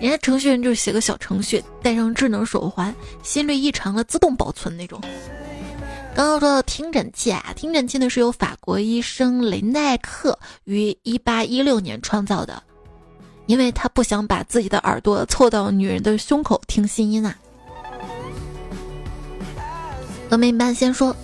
[0.00, 5.00] 人家程序员就是写个小程序，带上智能手环，心率异常了自动保存那种。
[6.16, 12.62] 刚刚说到听诊器啊，听诊器呢是由法国医生雷奈克于一八一六年创造的，
[13.44, 17.36] 因为他不想把自己的耳朵凑到女人的胸口听心音啊。
[20.30, 21.14] 峨眉班先说，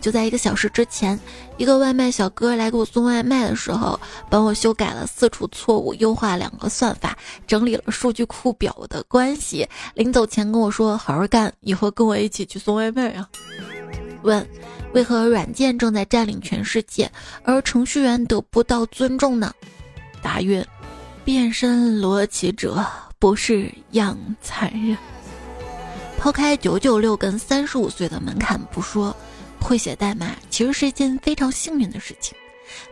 [0.00, 1.20] 就在一个小时之前，
[1.58, 7.14] 一个外卖小哥来给我送外卖的时候，帮我修改了四处错误，优化两个算法，
[7.46, 9.68] 整理了数据库表的关系。
[9.92, 13.28] 临走前跟我说：“好好干，以后跟我一起去送外卖啊。”
[14.22, 14.46] 问：
[14.92, 17.10] 为何软件正在占领全世界，
[17.42, 19.52] 而程序员得不到尊重呢？
[20.22, 20.66] 答曰：
[21.24, 22.84] 变身罗辑者
[23.18, 24.96] 不是样残忍。
[26.18, 29.14] 抛开九九六跟三十五岁的门槛不说，
[29.60, 32.36] 会写代码其实是一件非常幸运的事情。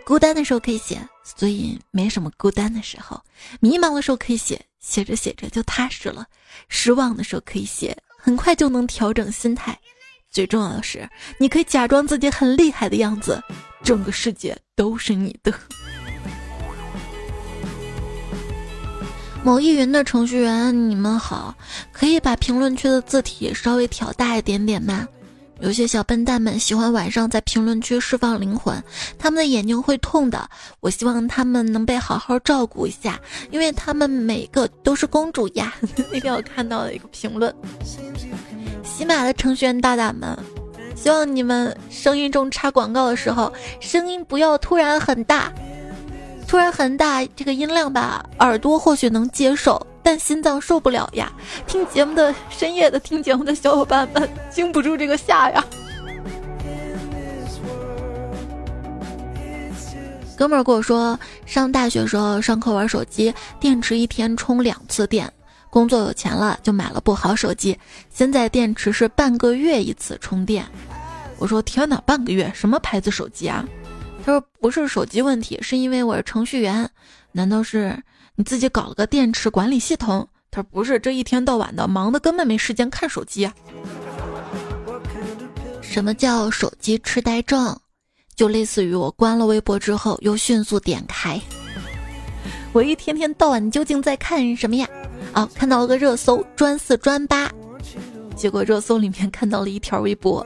[0.04, 3.18] 孤单的时候可以写，所以没什么孤单的时候；
[3.60, 6.22] 迷茫的时候可以写，写着写着就踏实了；
[6.68, 9.76] 失望的时候可以写，很快就能调整心态。
[10.37, 13.42] 最重要的是，你可以假装自己很厉害的样子，
[13.83, 15.51] 整个世界都是你的。
[19.42, 21.55] 某易云的程序员，你们好，
[21.90, 25.09] 可以把评论区的字体稍微调大一点点吗？
[25.61, 28.85] 有些小笨蛋们喜欢晚上在评论区释放灵魂，
[29.18, 30.46] 他们的眼睛会痛的。
[30.81, 33.18] 我希望他们能被好好照顾一下，
[33.51, 35.72] 因为他们每个都是公主呀。
[36.12, 37.55] 那天我看到了一个评论。
[38.96, 40.35] 喜马的程序员大大们，
[40.94, 45.52] 希望你们声音中插广告的时候，声音不要突然很大，
[46.48, 51.30] 突然很大，这个音量吧，耳朵或许能接受，但心脏受不了呀。
[51.66, 55.62] 听节目的深夜的听节目的小伙伴们，经不住这个吓呀。
[60.38, 65.30] 哥们儿跟我说，上大学时候上课玩手机，电池一天充两次电。
[65.76, 67.78] 工作有钱了，就买了部好手机。
[68.08, 70.64] 现在电池是半个月一次充电。
[71.36, 73.62] 我说天哪，半个月什么牌子手机啊？
[74.24, 76.88] 他说不是手机问题，是因为我是程序员。
[77.30, 77.94] 难道是
[78.36, 80.26] 你自己搞了个电池管理系统？
[80.50, 83.52] 他说不是，这一天到晚的忙的根本没时间看手机啊。
[85.82, 87.78] 什么叫手机痴呆症？
[88.34, 91.38] 就类似于我关了微博之后又迅速点开。
[92.72, 94.88] 我一天天到晚究竟在看什么呀？
[95.37, 97.53] 啊，看到了个热搜，专四专八，
[98.35, 100.44] 结果热搜里面看到了一条微博，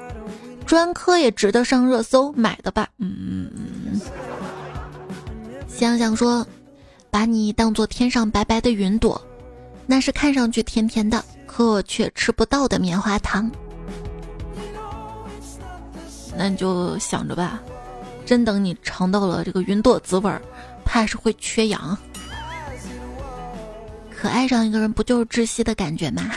[0.66, 2.88] 专科也值得上热搜，买的吧？
[2.98, 3.50] 嗯嗯
[3.86, 4.00] 嗯。
[5.68, 6.44] 想想说，
[7.08, 9.24] 把你当做天上白白的云朵，
[9.86, 13.48] 那是看上去甜甜的，可我却吃不到的棉花糖。
[16.36, 17.62] 那你就想着吧，
[18.26, 20.42] 真等你尝到了这个云朵滋味儿，
[20.84, 21.96] 怕是会缺氧。
[24.20, 26.22] 可爱上一个人不就是窒息的感觉吗？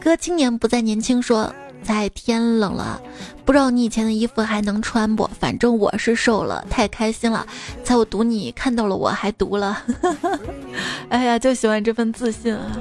[0.00, 3.00] 哥青年不再年轻，说在天冷了，
[3.44, 5.30] 不知道你以前的衣服还能穿不？
[5.38, 7.46] 反正我是瘦了，太开心了。
[7.84, 9.80] 猜我读你看到了我还读了，
[11.08, 12.76] 哎呀，就喜欢这份自信啊！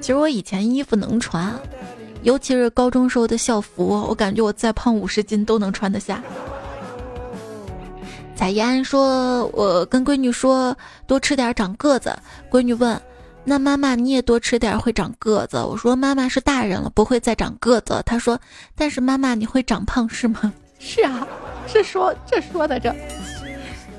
[0.00, 1.52] 其实我以前衣服能穿，
[2.22, 6.22] 尤其是高中时候的校服，我感觉我再胖五十斤都能穿得下。
[8.40, 10.74] 彩怡安说：“我跟闺女说
[11.06, 12.18] 多吃点长个子。”
[12.50, 12.98] 闺女问
[13.44, 18.40] ：“那妈妈你也多吃点会长个子？”我说：“妈妈是大人了，不会再长个子。”她说
[18.74, 21.28] ：“但是妈妈你会长胖是吗？” 是啊，
[21.70, 22.96] 这说这说的这。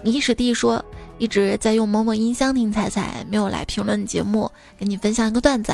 [0.02, 0.84] 你史蒂说
[1.20, 5.72] ：“一直在用某某音箱听彩彩，没有来评论节目，给你分享一个段子。”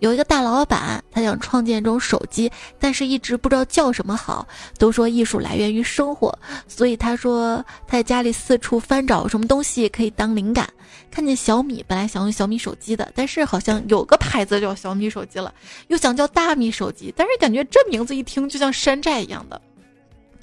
[0.00, 4.46] 有一个大老板，他想创建一种手机，但是一直不知道叫什么好。
[4.78, 6.36] 都说艺术来源于生活，
[6.68, 7.56] 所以他说
[7.86, 10.68] 他在家里四处翻找什么东西可以当灵感。
[11.10, 15.52] 看见小米，本来想用小米手机的，但是好像有个牌子叫小米手机了，
[15.88, 19.60] 又想叫大米手机，但是感觉这名字一听就像山寨一样的。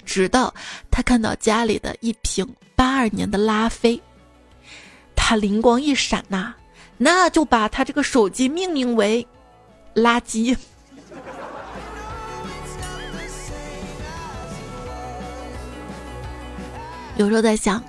[0.05, 0.53] 直到
[0.91, 3.99] 他看到家里的一瓶八二年的拉菲，
[5.15, 6.53] 他灵光一闪呐，
[6.97, 9.25] 那就把他这个手机命名为。
[9.95, 10.55] 垃圾。
[17.17, 17.81] 有时候在想，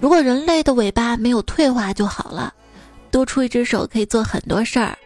[0.00, 2.52] 如果人类的尾巴没有退化就好了，
[3.08, 4.98] 多出一只手可以做很多事儿，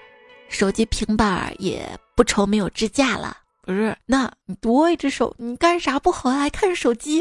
[0.49, 1.86] 手机、平板也
[2.16, 3.36] 不愁没有支架了。
[3.61, 7.20] 不是，那你多一只手，你干啥不好还看手机？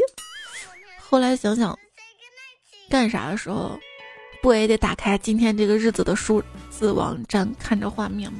[0.98, 1.78] 后来想想，
[2.88, 3.78] 干啥的时候，
[4.40, 8.38] 不也得打开今天这个日子的数字网站，看着画面吗？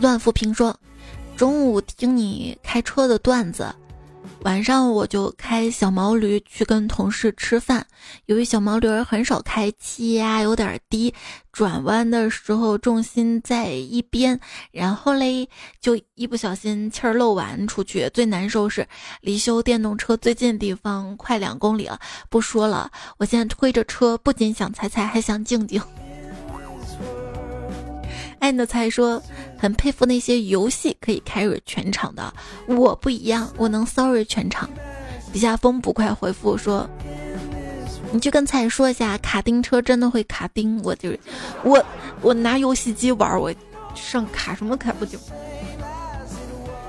[0.00, 0.78] 乱浮萍说
[1.36, 3.74] ：“中午听你开车的段子，
[4.42, 7.84] 晚上我就开小毛驴去跟同事吃饭，
[8.26, 11.12] 由于小毛驴很少开，气压有点低，
[11.50, 14.38] 转弯的时候重心在一边，
[14.70, 15.48] 然后嘞
[15.80, 18.08] 就一不小心气儿漏完出去。
[18.14, 18.86] 最难受是
[19.20, 21.98] 离修电动车最近的地方快两公里了，
[22.30, 25.82] 不说了，我现在推着车不仅想踩踩，还想静静。
[28.38, 29.22] 爱你的菜说，
[29.58, 32.32] 很佩服那些游戏可以 carry 全场的，
[32.66, 34.68] 我不一样，我能 sorry 全场。
[35.32, 36.88] 底下风不快回复说，
[38.12, 41.10] 你去跟菜说一下，卡丁车真的会卡丁，我就
[41.62, 41.84] 我
[42.20, 43.52] 我拿游戏机玩，我
[43.94, 45.18] 上卡什么卡不就？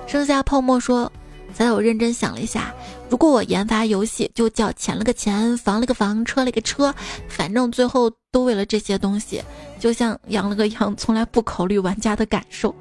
[0.08, 1.12] 剩下泡沫说。
[1.54, 2.74] 在我认真想了一下，
[3.10, 6.94] 如果我研发游戏，就叫钱了个钱，房了个房，车了个车，
[7.28, 9.44] 反正最后都为了这些东西，
[9.80, 12.74] 就像养了个羊，从来不考虑玩家的感受。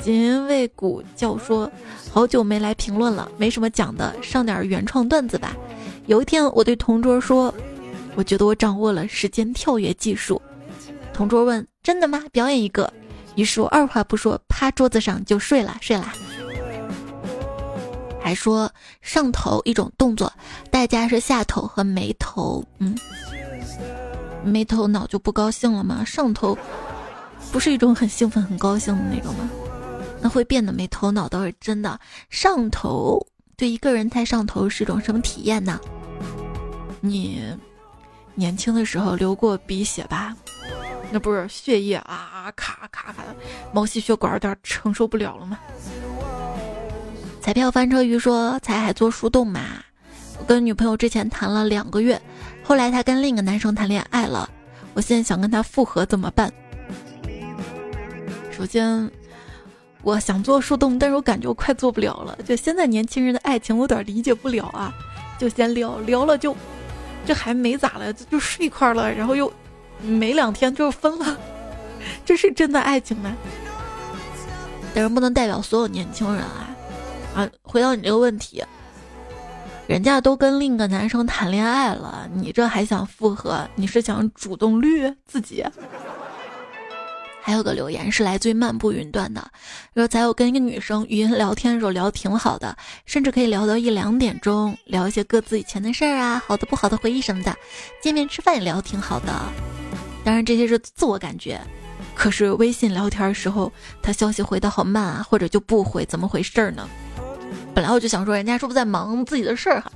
[0.00, 1.70] 锦卫古教说，
[2.12, 5.56] 好久没来评论了，没什么讲的，上点原创段子吧。
[6.06, 7.52] 有一天，我对同桌说，
[8.14, 10.40] 我觉得我掌握了时间跳跃技术。
[11.14, 12.22] 同桌问：真的吗？
[12.30, 12.92] 表演一个。
[13.34, 16.12] 于是我二话不说，趴桌子上就睡了，睡了。
[18.24, 18.72] 还说
[19.02, 20.32] 上头一种动作，
[20.70, 22.64] 代价是下头和没头。
[22.78, 22.96] 嗯，
[24.42, 26.02] 没头脑就不高兴了吗？
[26.06, 26.56] 上头
[27.52, 29.50] 不是一种很兴奋、很高兴的那种吗？
[30.22, 32.00] 那会变得没头脑倒是真的。
[32.30, 33.20] 上头
[33.58, 35.78] 对一个人太上头是一种什么体验呢？
[37.02, 37.44] 你
[38.34, 40.34] 年轻的时候流过鼻血吧？
[41.12, 43.36] 那不是血液啊，咔咔咔的，
[43.70, 45.58] 毛细血管有点承受不了了吗？
[47.44, 49.60] 彩票翻车鱼说：“才还做树洞嘛？
[50.38, 52.18] 我跟女朋友之前谈了两个月，
[52.62, 54.48] 后来她跟另一个男生谈恋爱了。
[54.94, 56.50] 我现在想跟他复合，怎么办？
[58.50, 59.10] 首先，
[60.00, 62.34] 我想做树洞，但是我感觉我快做不了了。
[62.46, 64.90] 就现在年轻人的爱情，我有点理解不了啊。
[65.38, 66.56] 就先聊聊了，就
[67.26, 69.52] 这还没咋了，就睡一块了，然后又
[70.00, 71.38] 没两天就分了，
[72.24, 73.36] 这是真的爱情吗？
[74.94, 76.70] 但是不能代表所有年轻人啊。”
[77.34, 78.62] 啊，回到你这个问题，
[79.86, 83.68] 人家都跟另一个男生谈恋爱了，你这还想复合？
[83.74, 85.64] 你是想主动绿自己？
[87.42, 89.50] 还有个留言是来自于漫步云端的，
[89.94, 92.74] 说才有跟一个女生语音聊天的时候聊挺好的，
[93.04, 97.54] 甚至可以聊到一两点钟，聊一些各自以前的事儿啊，好的不好的回忆什么的。
[98.00, 99.32] 见面吃饭也聊挺好的，
[100.24, 101.60] 当然这些是自我感觉。
[102.14, 103.70] 可是微信聊天的时候，
[104.00, 106.88] 他消息回的好慢啊，或者就不回，怎么回事儿呢？
[107.74, 109.90] 本来我就想说，人家是不是在忙自己的事儿哈？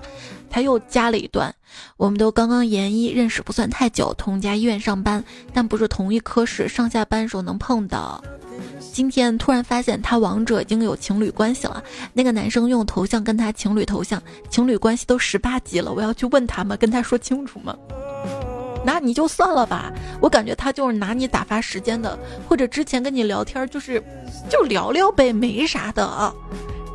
[0.51, 1.55] 他又加了一段：
[1.97, 5.23] 我们都刚刚研一，认识不算太久，同家医院上班，
[5.53, 8.23] 但不是同一科室，上下班时候能碰到。
[8.93, 11.81] 今天突然发现他王者已经有情侣关系了，
[12.13, 14.21] 那个男生用头像跟他情侣头像，
[14.51, 16.77] 情侣关系都十八级了，我要去问他吗？
[16.77, 17.77] 跟他说清楚吗？
[18.85, 22.19] 那你就算了吧，我感觉他就是拿你打发时间的，
[22.49, 24.03] 或者之前跟你聊天就是
[24.49, 26.35] 就聊聊呗，没啥的。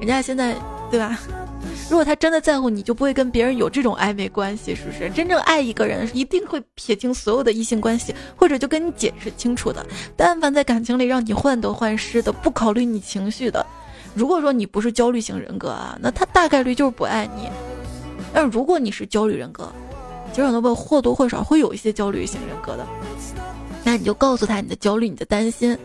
[0.04, 0.56] 人家现在。
[0.92, 1.18] 对吧？
[1.90, 5.10] 如果他真的在乎你，就不会跟别人有这种暧昧关系，是不是？
[5.10, 9.84] 真正爱一个人，一定会撇清所有的异性关系，或者就跟你解释清楚的。
[10.16, 13.66] 但凡在感情里让你患得患失的，不考虑你情绪的，
[14.14, 17.50] 如果说你不是焦虑型人格啊，那他大概率就是不爱你。
[18.32, 19.68] 但如果你是焦虑人格，
[20.30, 22.86] 其实很多朋友或多或少会有一些焦虑型人格的，
[23.94, 25.78] 那你就告诉他你的焦虑、你的担心，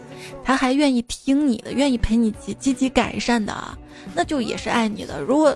[0.43, 3.77] 他还愿意听你的，愿意陪你积积极改善的啊。
[4.15, 5.21] 那就也是爱你的。
[5.21, 5.55] 如果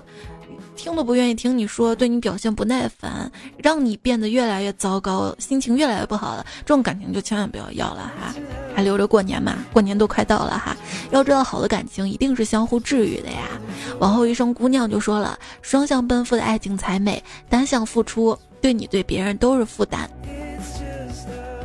[0.75, 8.35] 听都不愿意听你说，对你表现不耐烦，让你变得越来越糟糕，心情越来越不好了，这种感情就千万不要要了哈，
[8.75, 10.77] 还留着过年嘛，过年都快到了哈。
[11.09, 13.49] 要知道，好的感情一定是相互治愈的呀。
[13.97, 20.07] 往后余生姑娘就说了，双向奔赴的爱情才美，单向付出对你对别人都是负担。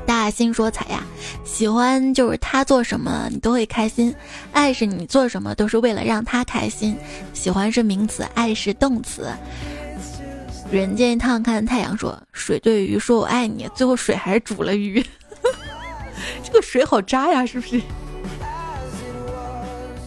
[0.08, 1.04] 大心说彩呀，
[1.44, 4.14] 喜欢就是他做什么你都会开心，
[4.52, 6.96] 爱是你做什么都是为了让他开心。
[7.34, 9.28] 喜欢是名词，爱是动词。
[10.70, 15.04] 人间一趟看太阳说，水对鱼说我爱你，最后水还是煮了鱼。
[16.42, 17.78] 这个水好渣呀，是不是？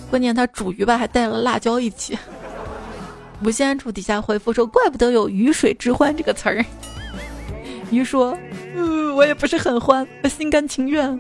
[0.10, 2.18] 关键他煮鱼吧，还带了辣椒一起。
[3.44, 6.66] 无限处底下回复说，怪不得有鱼水之欢这个词儿。
[7.92, 8.38] 鱼说。
[8.76, 11.20] 嗯，我也不是很欢，我心甘情愿。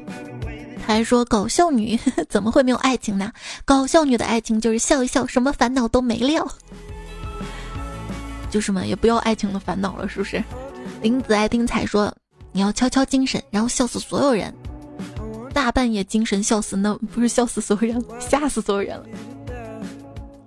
[0.85, 3.31] 他还说搞笑女 怎么会没有爱情呢？
[3.65, 6.47] 搞笑女的爱情就是笑一笑，什么烦恼都没了。
[8.49, 10.43] 就是嘛，也不要爱情的烦恼了，是不是？
[11.01, 12.13] 林子爱丁彩说
[12.51, 14.53] 你要悄悄精神，然后笑死所有人。
[15.53, 19.05] 大半夜精神笑死，那不是笑死所有人， 吓死所有人了。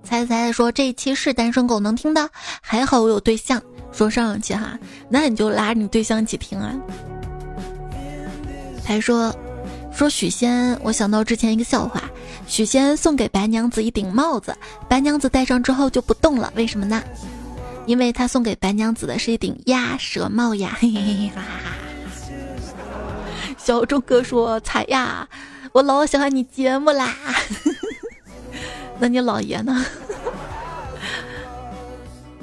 [0.03, 2.29] 猜猜说这一期是单身狗能听的，
[2.61, 3.63] 还好我有对象。
[3.95, 4.79] 说上一期哈，
[5.09, 6.75] 那你就拉你对象一起听啊。
[8.85, 9.35] 还说
[9.93, 12.03] 说许仙，我想到之前一个笑话，
[12.47, 14.55] 许仙送给白娘子一顶帽子，
[14.89, 17.03] 白娘子戴上之后就不动了，为什么呢？
[17.87, 20.77] 因为他送给白娘子的是一顶鸭舌帽呀。
[20.81, 21.71] 嘿嘿嘿哈哈。
[23.57, 25.29] 小钟哥说彩呀，
[25.73, 27.15] 我老喜欢你节目啦。
[28.99, 29.85] 那你姥爷呢？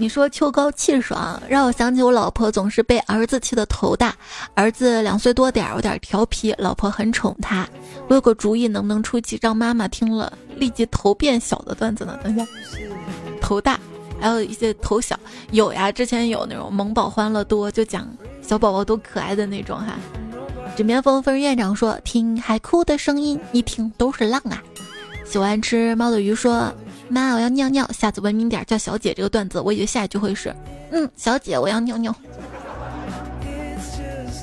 [0.02, 4.16] 你说秋高气爽，让我想起我老婆总是被儿子气得头大。
[4.56, 7.70] 儿子两岁多点儿，有点调皮，老婆很宠他。
[8.08, 12.18] 我有个主意，能不能出几让妈妈听了立即头变小的段子呢？
[12.24, 12.44] 等一下，
[13.40, 13.80] 头大，
[14.20, 15.16] 还有一些头小，
[15.52, 15.92] 有呀。
[15.92, 20.00] 之前有那种萌宝欢乐多，就讲小宝宝多可爱的那种哈。
[20.76, 24.64] 枕边风风院长说，听海哭的声音，一听都是浪啊。
[25.26, 26.74] 喜欢吃猫的鱼说
[27.12, 30.56] ：“妈，我要尿尿，下次文明点叫小姐。”这个段子，我以为下一句会是
[30.92, 32.16] ：“嗯，小姐，我要尿尿。”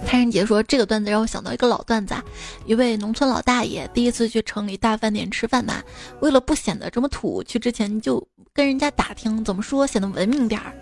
[0.07, 2.15] 泰人姐说：“这个段子让我想到一个老段子，
[2.65, 5.83] 一位农村老大爷第一次去城里大饭店吃饭嘛，
[6.21, 10.73] 为了不显得这么土，去之前就跟人家打听怎么说显得文明点儿。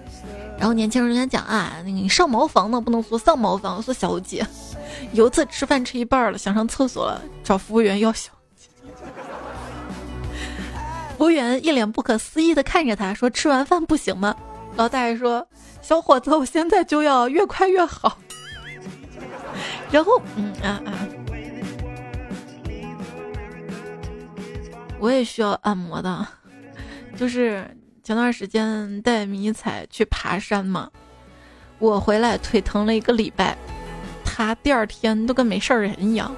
[0.56, 4.46] 然后年轻人跟他讲啊，你上茅房呢，不能说上茅房，说小姐。
[5.12, 8.30] 有一次吃饭吃一半了，想上厕所了，找服务员要小。”
[11.16, 14.36] 服务员一脸不可思议的看着他说：“吃完饭不行吗？”
[14.76, 15.46] 老大爷说
[15.80, 18.18] ：“小伙子，我现在就要，越快越好。”
[19.90, 20.92] 然后，嗯啊啊，
[24.98, 26.26] 我也需要按摩的。
[27.16, 27.66] 就是
[28.02, 30.90] 前段时间带迷彩去爬山嘛，
[31.78, 33.56] 我回来腿疼了一个礼拜，
[34.22, 36.30] 他第二天都跟没事人一样。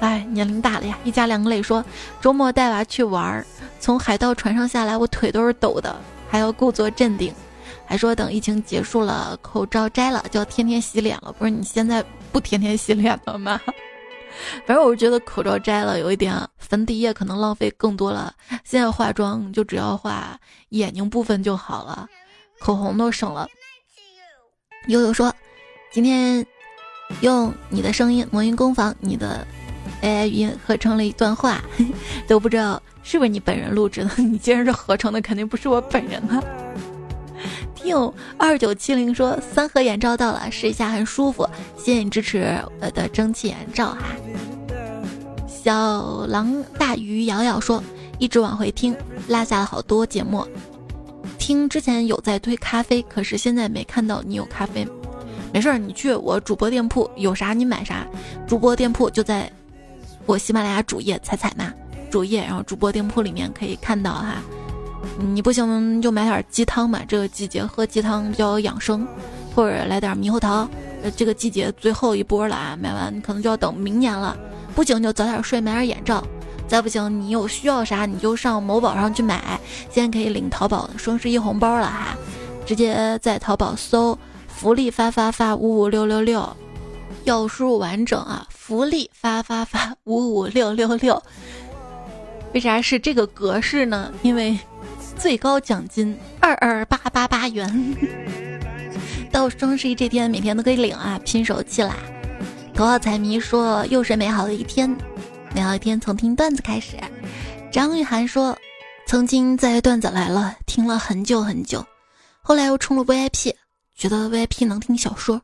[0.00, 1.84] 哎，年龄大了呀，一家两个泪说
[2.18, 3.44] ：“周末带娃去玩儿。”
[3.86, 5.96] 从海盗船上下来，我腿都是抖的，
[6.28, 7.32] 还要故作镇定，
[7.86, 11.32] 还说等疫情结束了，口罩摘了就要天天洗脸了。
[11.38, 13.60] 不是你现在不天天洗脸了吗？
[14.66, 18.34] 反正我是觉得口罩摘了有一点，粉底液可能浪费更多了。
[18.64, 20.36] 现在化妆就只要画
[20.70, 22.08] 眼睛部分就好了，
[22.58, 23.48] 口红都省了。
[24.88, 25.32] 悠悠说，
[25.92, 26.44] 今天
[27.20, 29.46] 用你的声音魔音工坊你的
[30.06, 31.60] AI 语音合成了一段话，
[32.28, 32.80] 都不知道。
[33.02, 34.10] 是不是你本人录制的？
[34.22, 36.42] 你既然是合成的，肯定不是我本人啊。
[37.74, 41.48] 听友二九七零说三盒眼罩到了，试一下很舒服。
[41.76, 43.98] 谢谢你支持我的蒸汽眼罩哈。
[45.46, 47.82] 小狼大鱼瑶瑶说
[48.18, 48.96] 一直往回听，
[49.28, 50.46] 落下了好多节目。
[51.38, 54.86] 听之前有在推咖啡，可是现在没看到你有咖啡。
[55.52, 58.04] 没事儿，你去我主播店铺，有啥你买啥。
[58.48, 59.50] 主播店铺就在
[60.26, 61.72] 我喜马拉雅主页彩彩嘛。
[62.10, 64.36] 主页，然后主播店铺里面可以看到哈，
[65.18, 69.06] 你不行就买点鸡汤嘛，这个季节喝鸡汤比较养生，
[69.54, 70.68] 或者来点猕猴桃，
[71.02, 74.36] 呃，这个季节最后一波了啊，买完可能就要等明年了。
[74.74, 76.24] 不行就早点睡，买点眼罩。
[76.68, 79.60] 再不行，你有需要啥你就上某宝上去买，
[79.90, 82.16] 现在可以领淘宝双十一红包了哈，
[82.64, 84.16] 直接在淘宝搜
[84.48, 86.56] 福利发发发五五六六六，
[87.24, 91.22] 要输入完整啊，福利发发发五五六六六。
[92.52, 94.12] 为啥是这个格式呢？
[94.22, 94.58] 因为
[95.16, 97.96] 最高奖金二二八八八元，
[99.30, 101.16] 到双十一这天每天都可以领啊！
[101.24, 101.94] 拼手气啦！
[102.74, 104.90] 头号彩迷说又是美好的一天，
[105.54, 106.96] 美好一天从听段子开始。
[107.70, 108.58] 张玉涵说，
[109.06, 111.86] 曾经在段子来了听了很久很久，
[112.42, 113.54] 后来又充了 VIP，
[113.94, 115.40] 觉得 VIP 能听小说，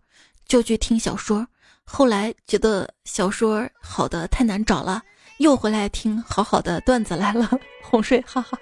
[0.49, 1.47] 就去听小说，
[1.95, 5.03] 后来觉得小说好的太难找了。
[5.38, 7.51] 又回来听好好的段子来了，
[7.82, 8.59] 哄睡，哈哈。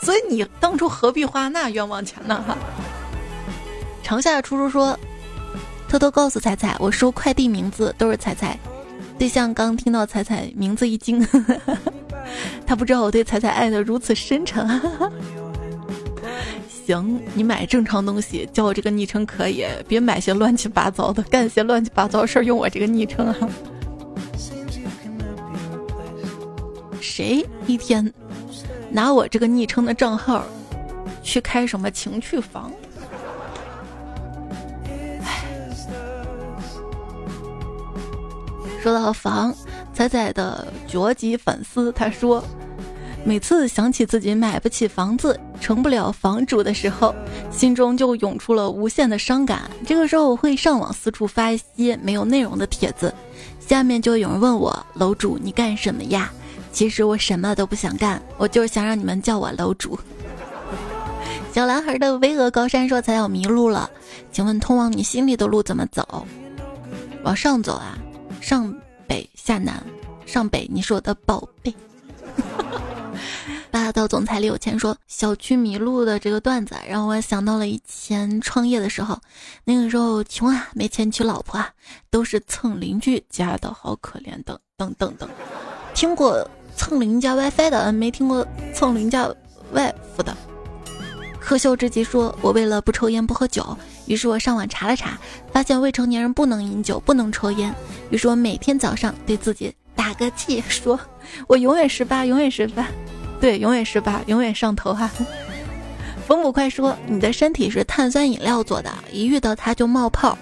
[0.00, 2.42] 所以你当初何必花那冤枉钱呢？
[2.46, 2.56] 哈。
[4.02, 4.98] 长夏初初说，
[5.88, 8.58] 偷偷告诉彩彩，我收快递名字都是彩彩。
[9.18, 11.26] 对象刚听到彩彩名字一惊，
[12.66, 14.66] 他不知道我对彩彩爱的如此深沉。
[16.90, 23.48] 行，你买正常东西叫我这个昵称可以，别买些乱七八糟的，干些乱七八糟事儿用我这个昵称啊。
[27.00, 28.12] 谁一天
[28.90, 30.44] 拿我这个昵称的账号
[31.22, 32.72] 去开什么情趣房？
[38.82, 39.54] 说到房，
[39.92, 42.42] 仔仔的绝级粉丝他说，
[43.22, 47.14] 每次想起自己买不起房子、成不了房主的时候，
[47.50, 49.70] 心中就涌出了无限的伤感。
[49.86, 53.14] 这个时候，我会上网四处发一些没有内容的帖子，
[53.60, 56.32] 下面就有人问我：“楼主，你干什么呀？”
[56.72, 59.98] 其实我什么都不想干，我就是想让你们叫我楼主。
[61.52, 63.90] 小男孩的巍峨高山说：“才要迷路了，
[64.32, 66.26] 请问通往你心里的路怎么走？
[67.22, 67.98] 往上走啊，
[68.40, 68.74] 上
[69.06, 69.82] 北下南，
[70.24, 71.74] 上北你是我的宝贝。”
[73.70, 79.20] 霸道总裁里有钱说：“小区迷路的这个段子让我想到了以前创业的时候，
[79.64, 81.70] 那个时候穷啊，没钱娶老婆啊，
[82.10, 85.28] 都是蹭邻居家的，好可怜等等等等。
[85.94, 89.28] 听过蹭邻家 WiFi 的，没听过蹭邻家
[89.74, 90.36] wife 的。”
[91.40, 95.18] 可笑之极说：“我为了不抽烟不喝酒，于是我上网查了查，
[95.52, 97.74] 发现未成年人不能饮酒，不能抽烟。
[98.10, 101.00] 于是我每天早上对自己打个气，说
[101.46, 102.86] 我永远十八，永远十八。”
[103.40, 105.10] 对，永远十八，永远上头哈。
[106.28, 110.36] 冯捕快说：“你的身体是碳酸饮料做的，一遇到它就冒泡，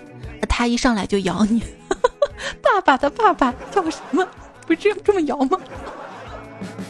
[0.48, 1.62] 它一上来就咬你。
[2.60, 4.26] ”爸爸的爸爸叫什么？
[4.66, 5.58] 不是要这么摇吗？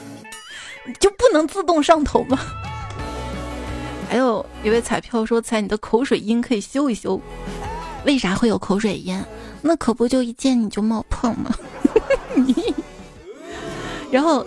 [0.99, 2.39] 就不能自动上头吗？
[4.11, 7.21] 还有一位彩票说：“彩你的口水音可以修一修。”
[8.07, 9.23] 为啥会有口水音？
[9.61, 11.51] 那可不就一见你就冒泡吗？
[14.11, 14.47] 然后。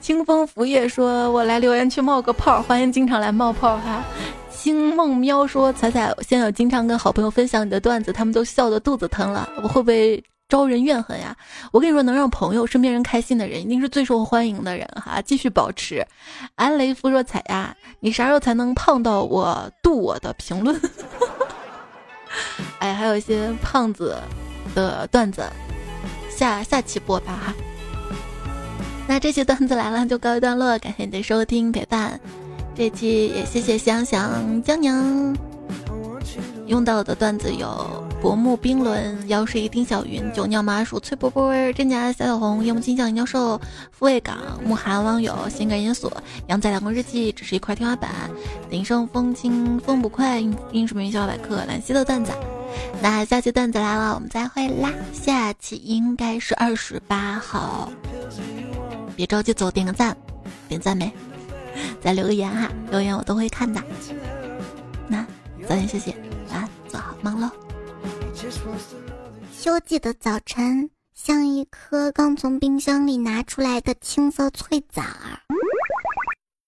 [0.00, 4.02] 清风拂叶说：“我来留言去冒个泡，欢迎经常来冒泡哈。”
[4.48, 11.36] 星梦喵说：“彩彩，现在有经常跟好朋友分享你的段子，他们都笑得肚子疼了，我会不会招人怨恨呀？”
[11.72, 15.20] 我跟你说，能让朋友、身边人开心的人，一定是最受欢迎的人哈。
[15.20, 16.06] 继续保持。
[16.54, 20.80] 安雷夫说：“彩呀，你啥时候才能胖到我度我的评论？”
[22.78, 24.16] 哎，还有一些胖子
[24.76, 25.42] 的段子，
[26.30, 27.54] 下下期播吧哈。
[29.08, 32.20] 那这期段子来了就告一段落，感谢你的收听陪伴。
[32.76, 35.34] 这期也谢谢香香江娘。
[36.66, 43.58] 用到的段子有：薄暮冰轮、妖水丁小云、酒酿麻薯、脆波波、真假小小红、夜幕金酱、教授、
[43.90, 46.12] 富卫港、慕寒网友、性感因素、
[46.48, 48.10] 羊仔两个日记、只是一块天花板、
[48.68, 50.38] 鼎盛风轻风不快、
[50.70, 52.30] 英式名笑百科、兰溪的段子。
[53.00, 54.92] 那下期段子来了，我们再会啦！
[55.14, 57.90] 下期应该是二十八号。
[59.18, 60.16] 别着急走，点个赞，
[60.68, 61.12] 点赞没？
[62.00, 63.82] 再留个言哈，留言我都会看的。
[65.08, 65.26] 那
[65.66, 66.14] 早点休息，
[66.50, 67.50] 晚安，做好梦喽。
[69.60, 75.42] 秋季的早晨，像一颗刚从冰箱里拿出来的青色脆枣儿。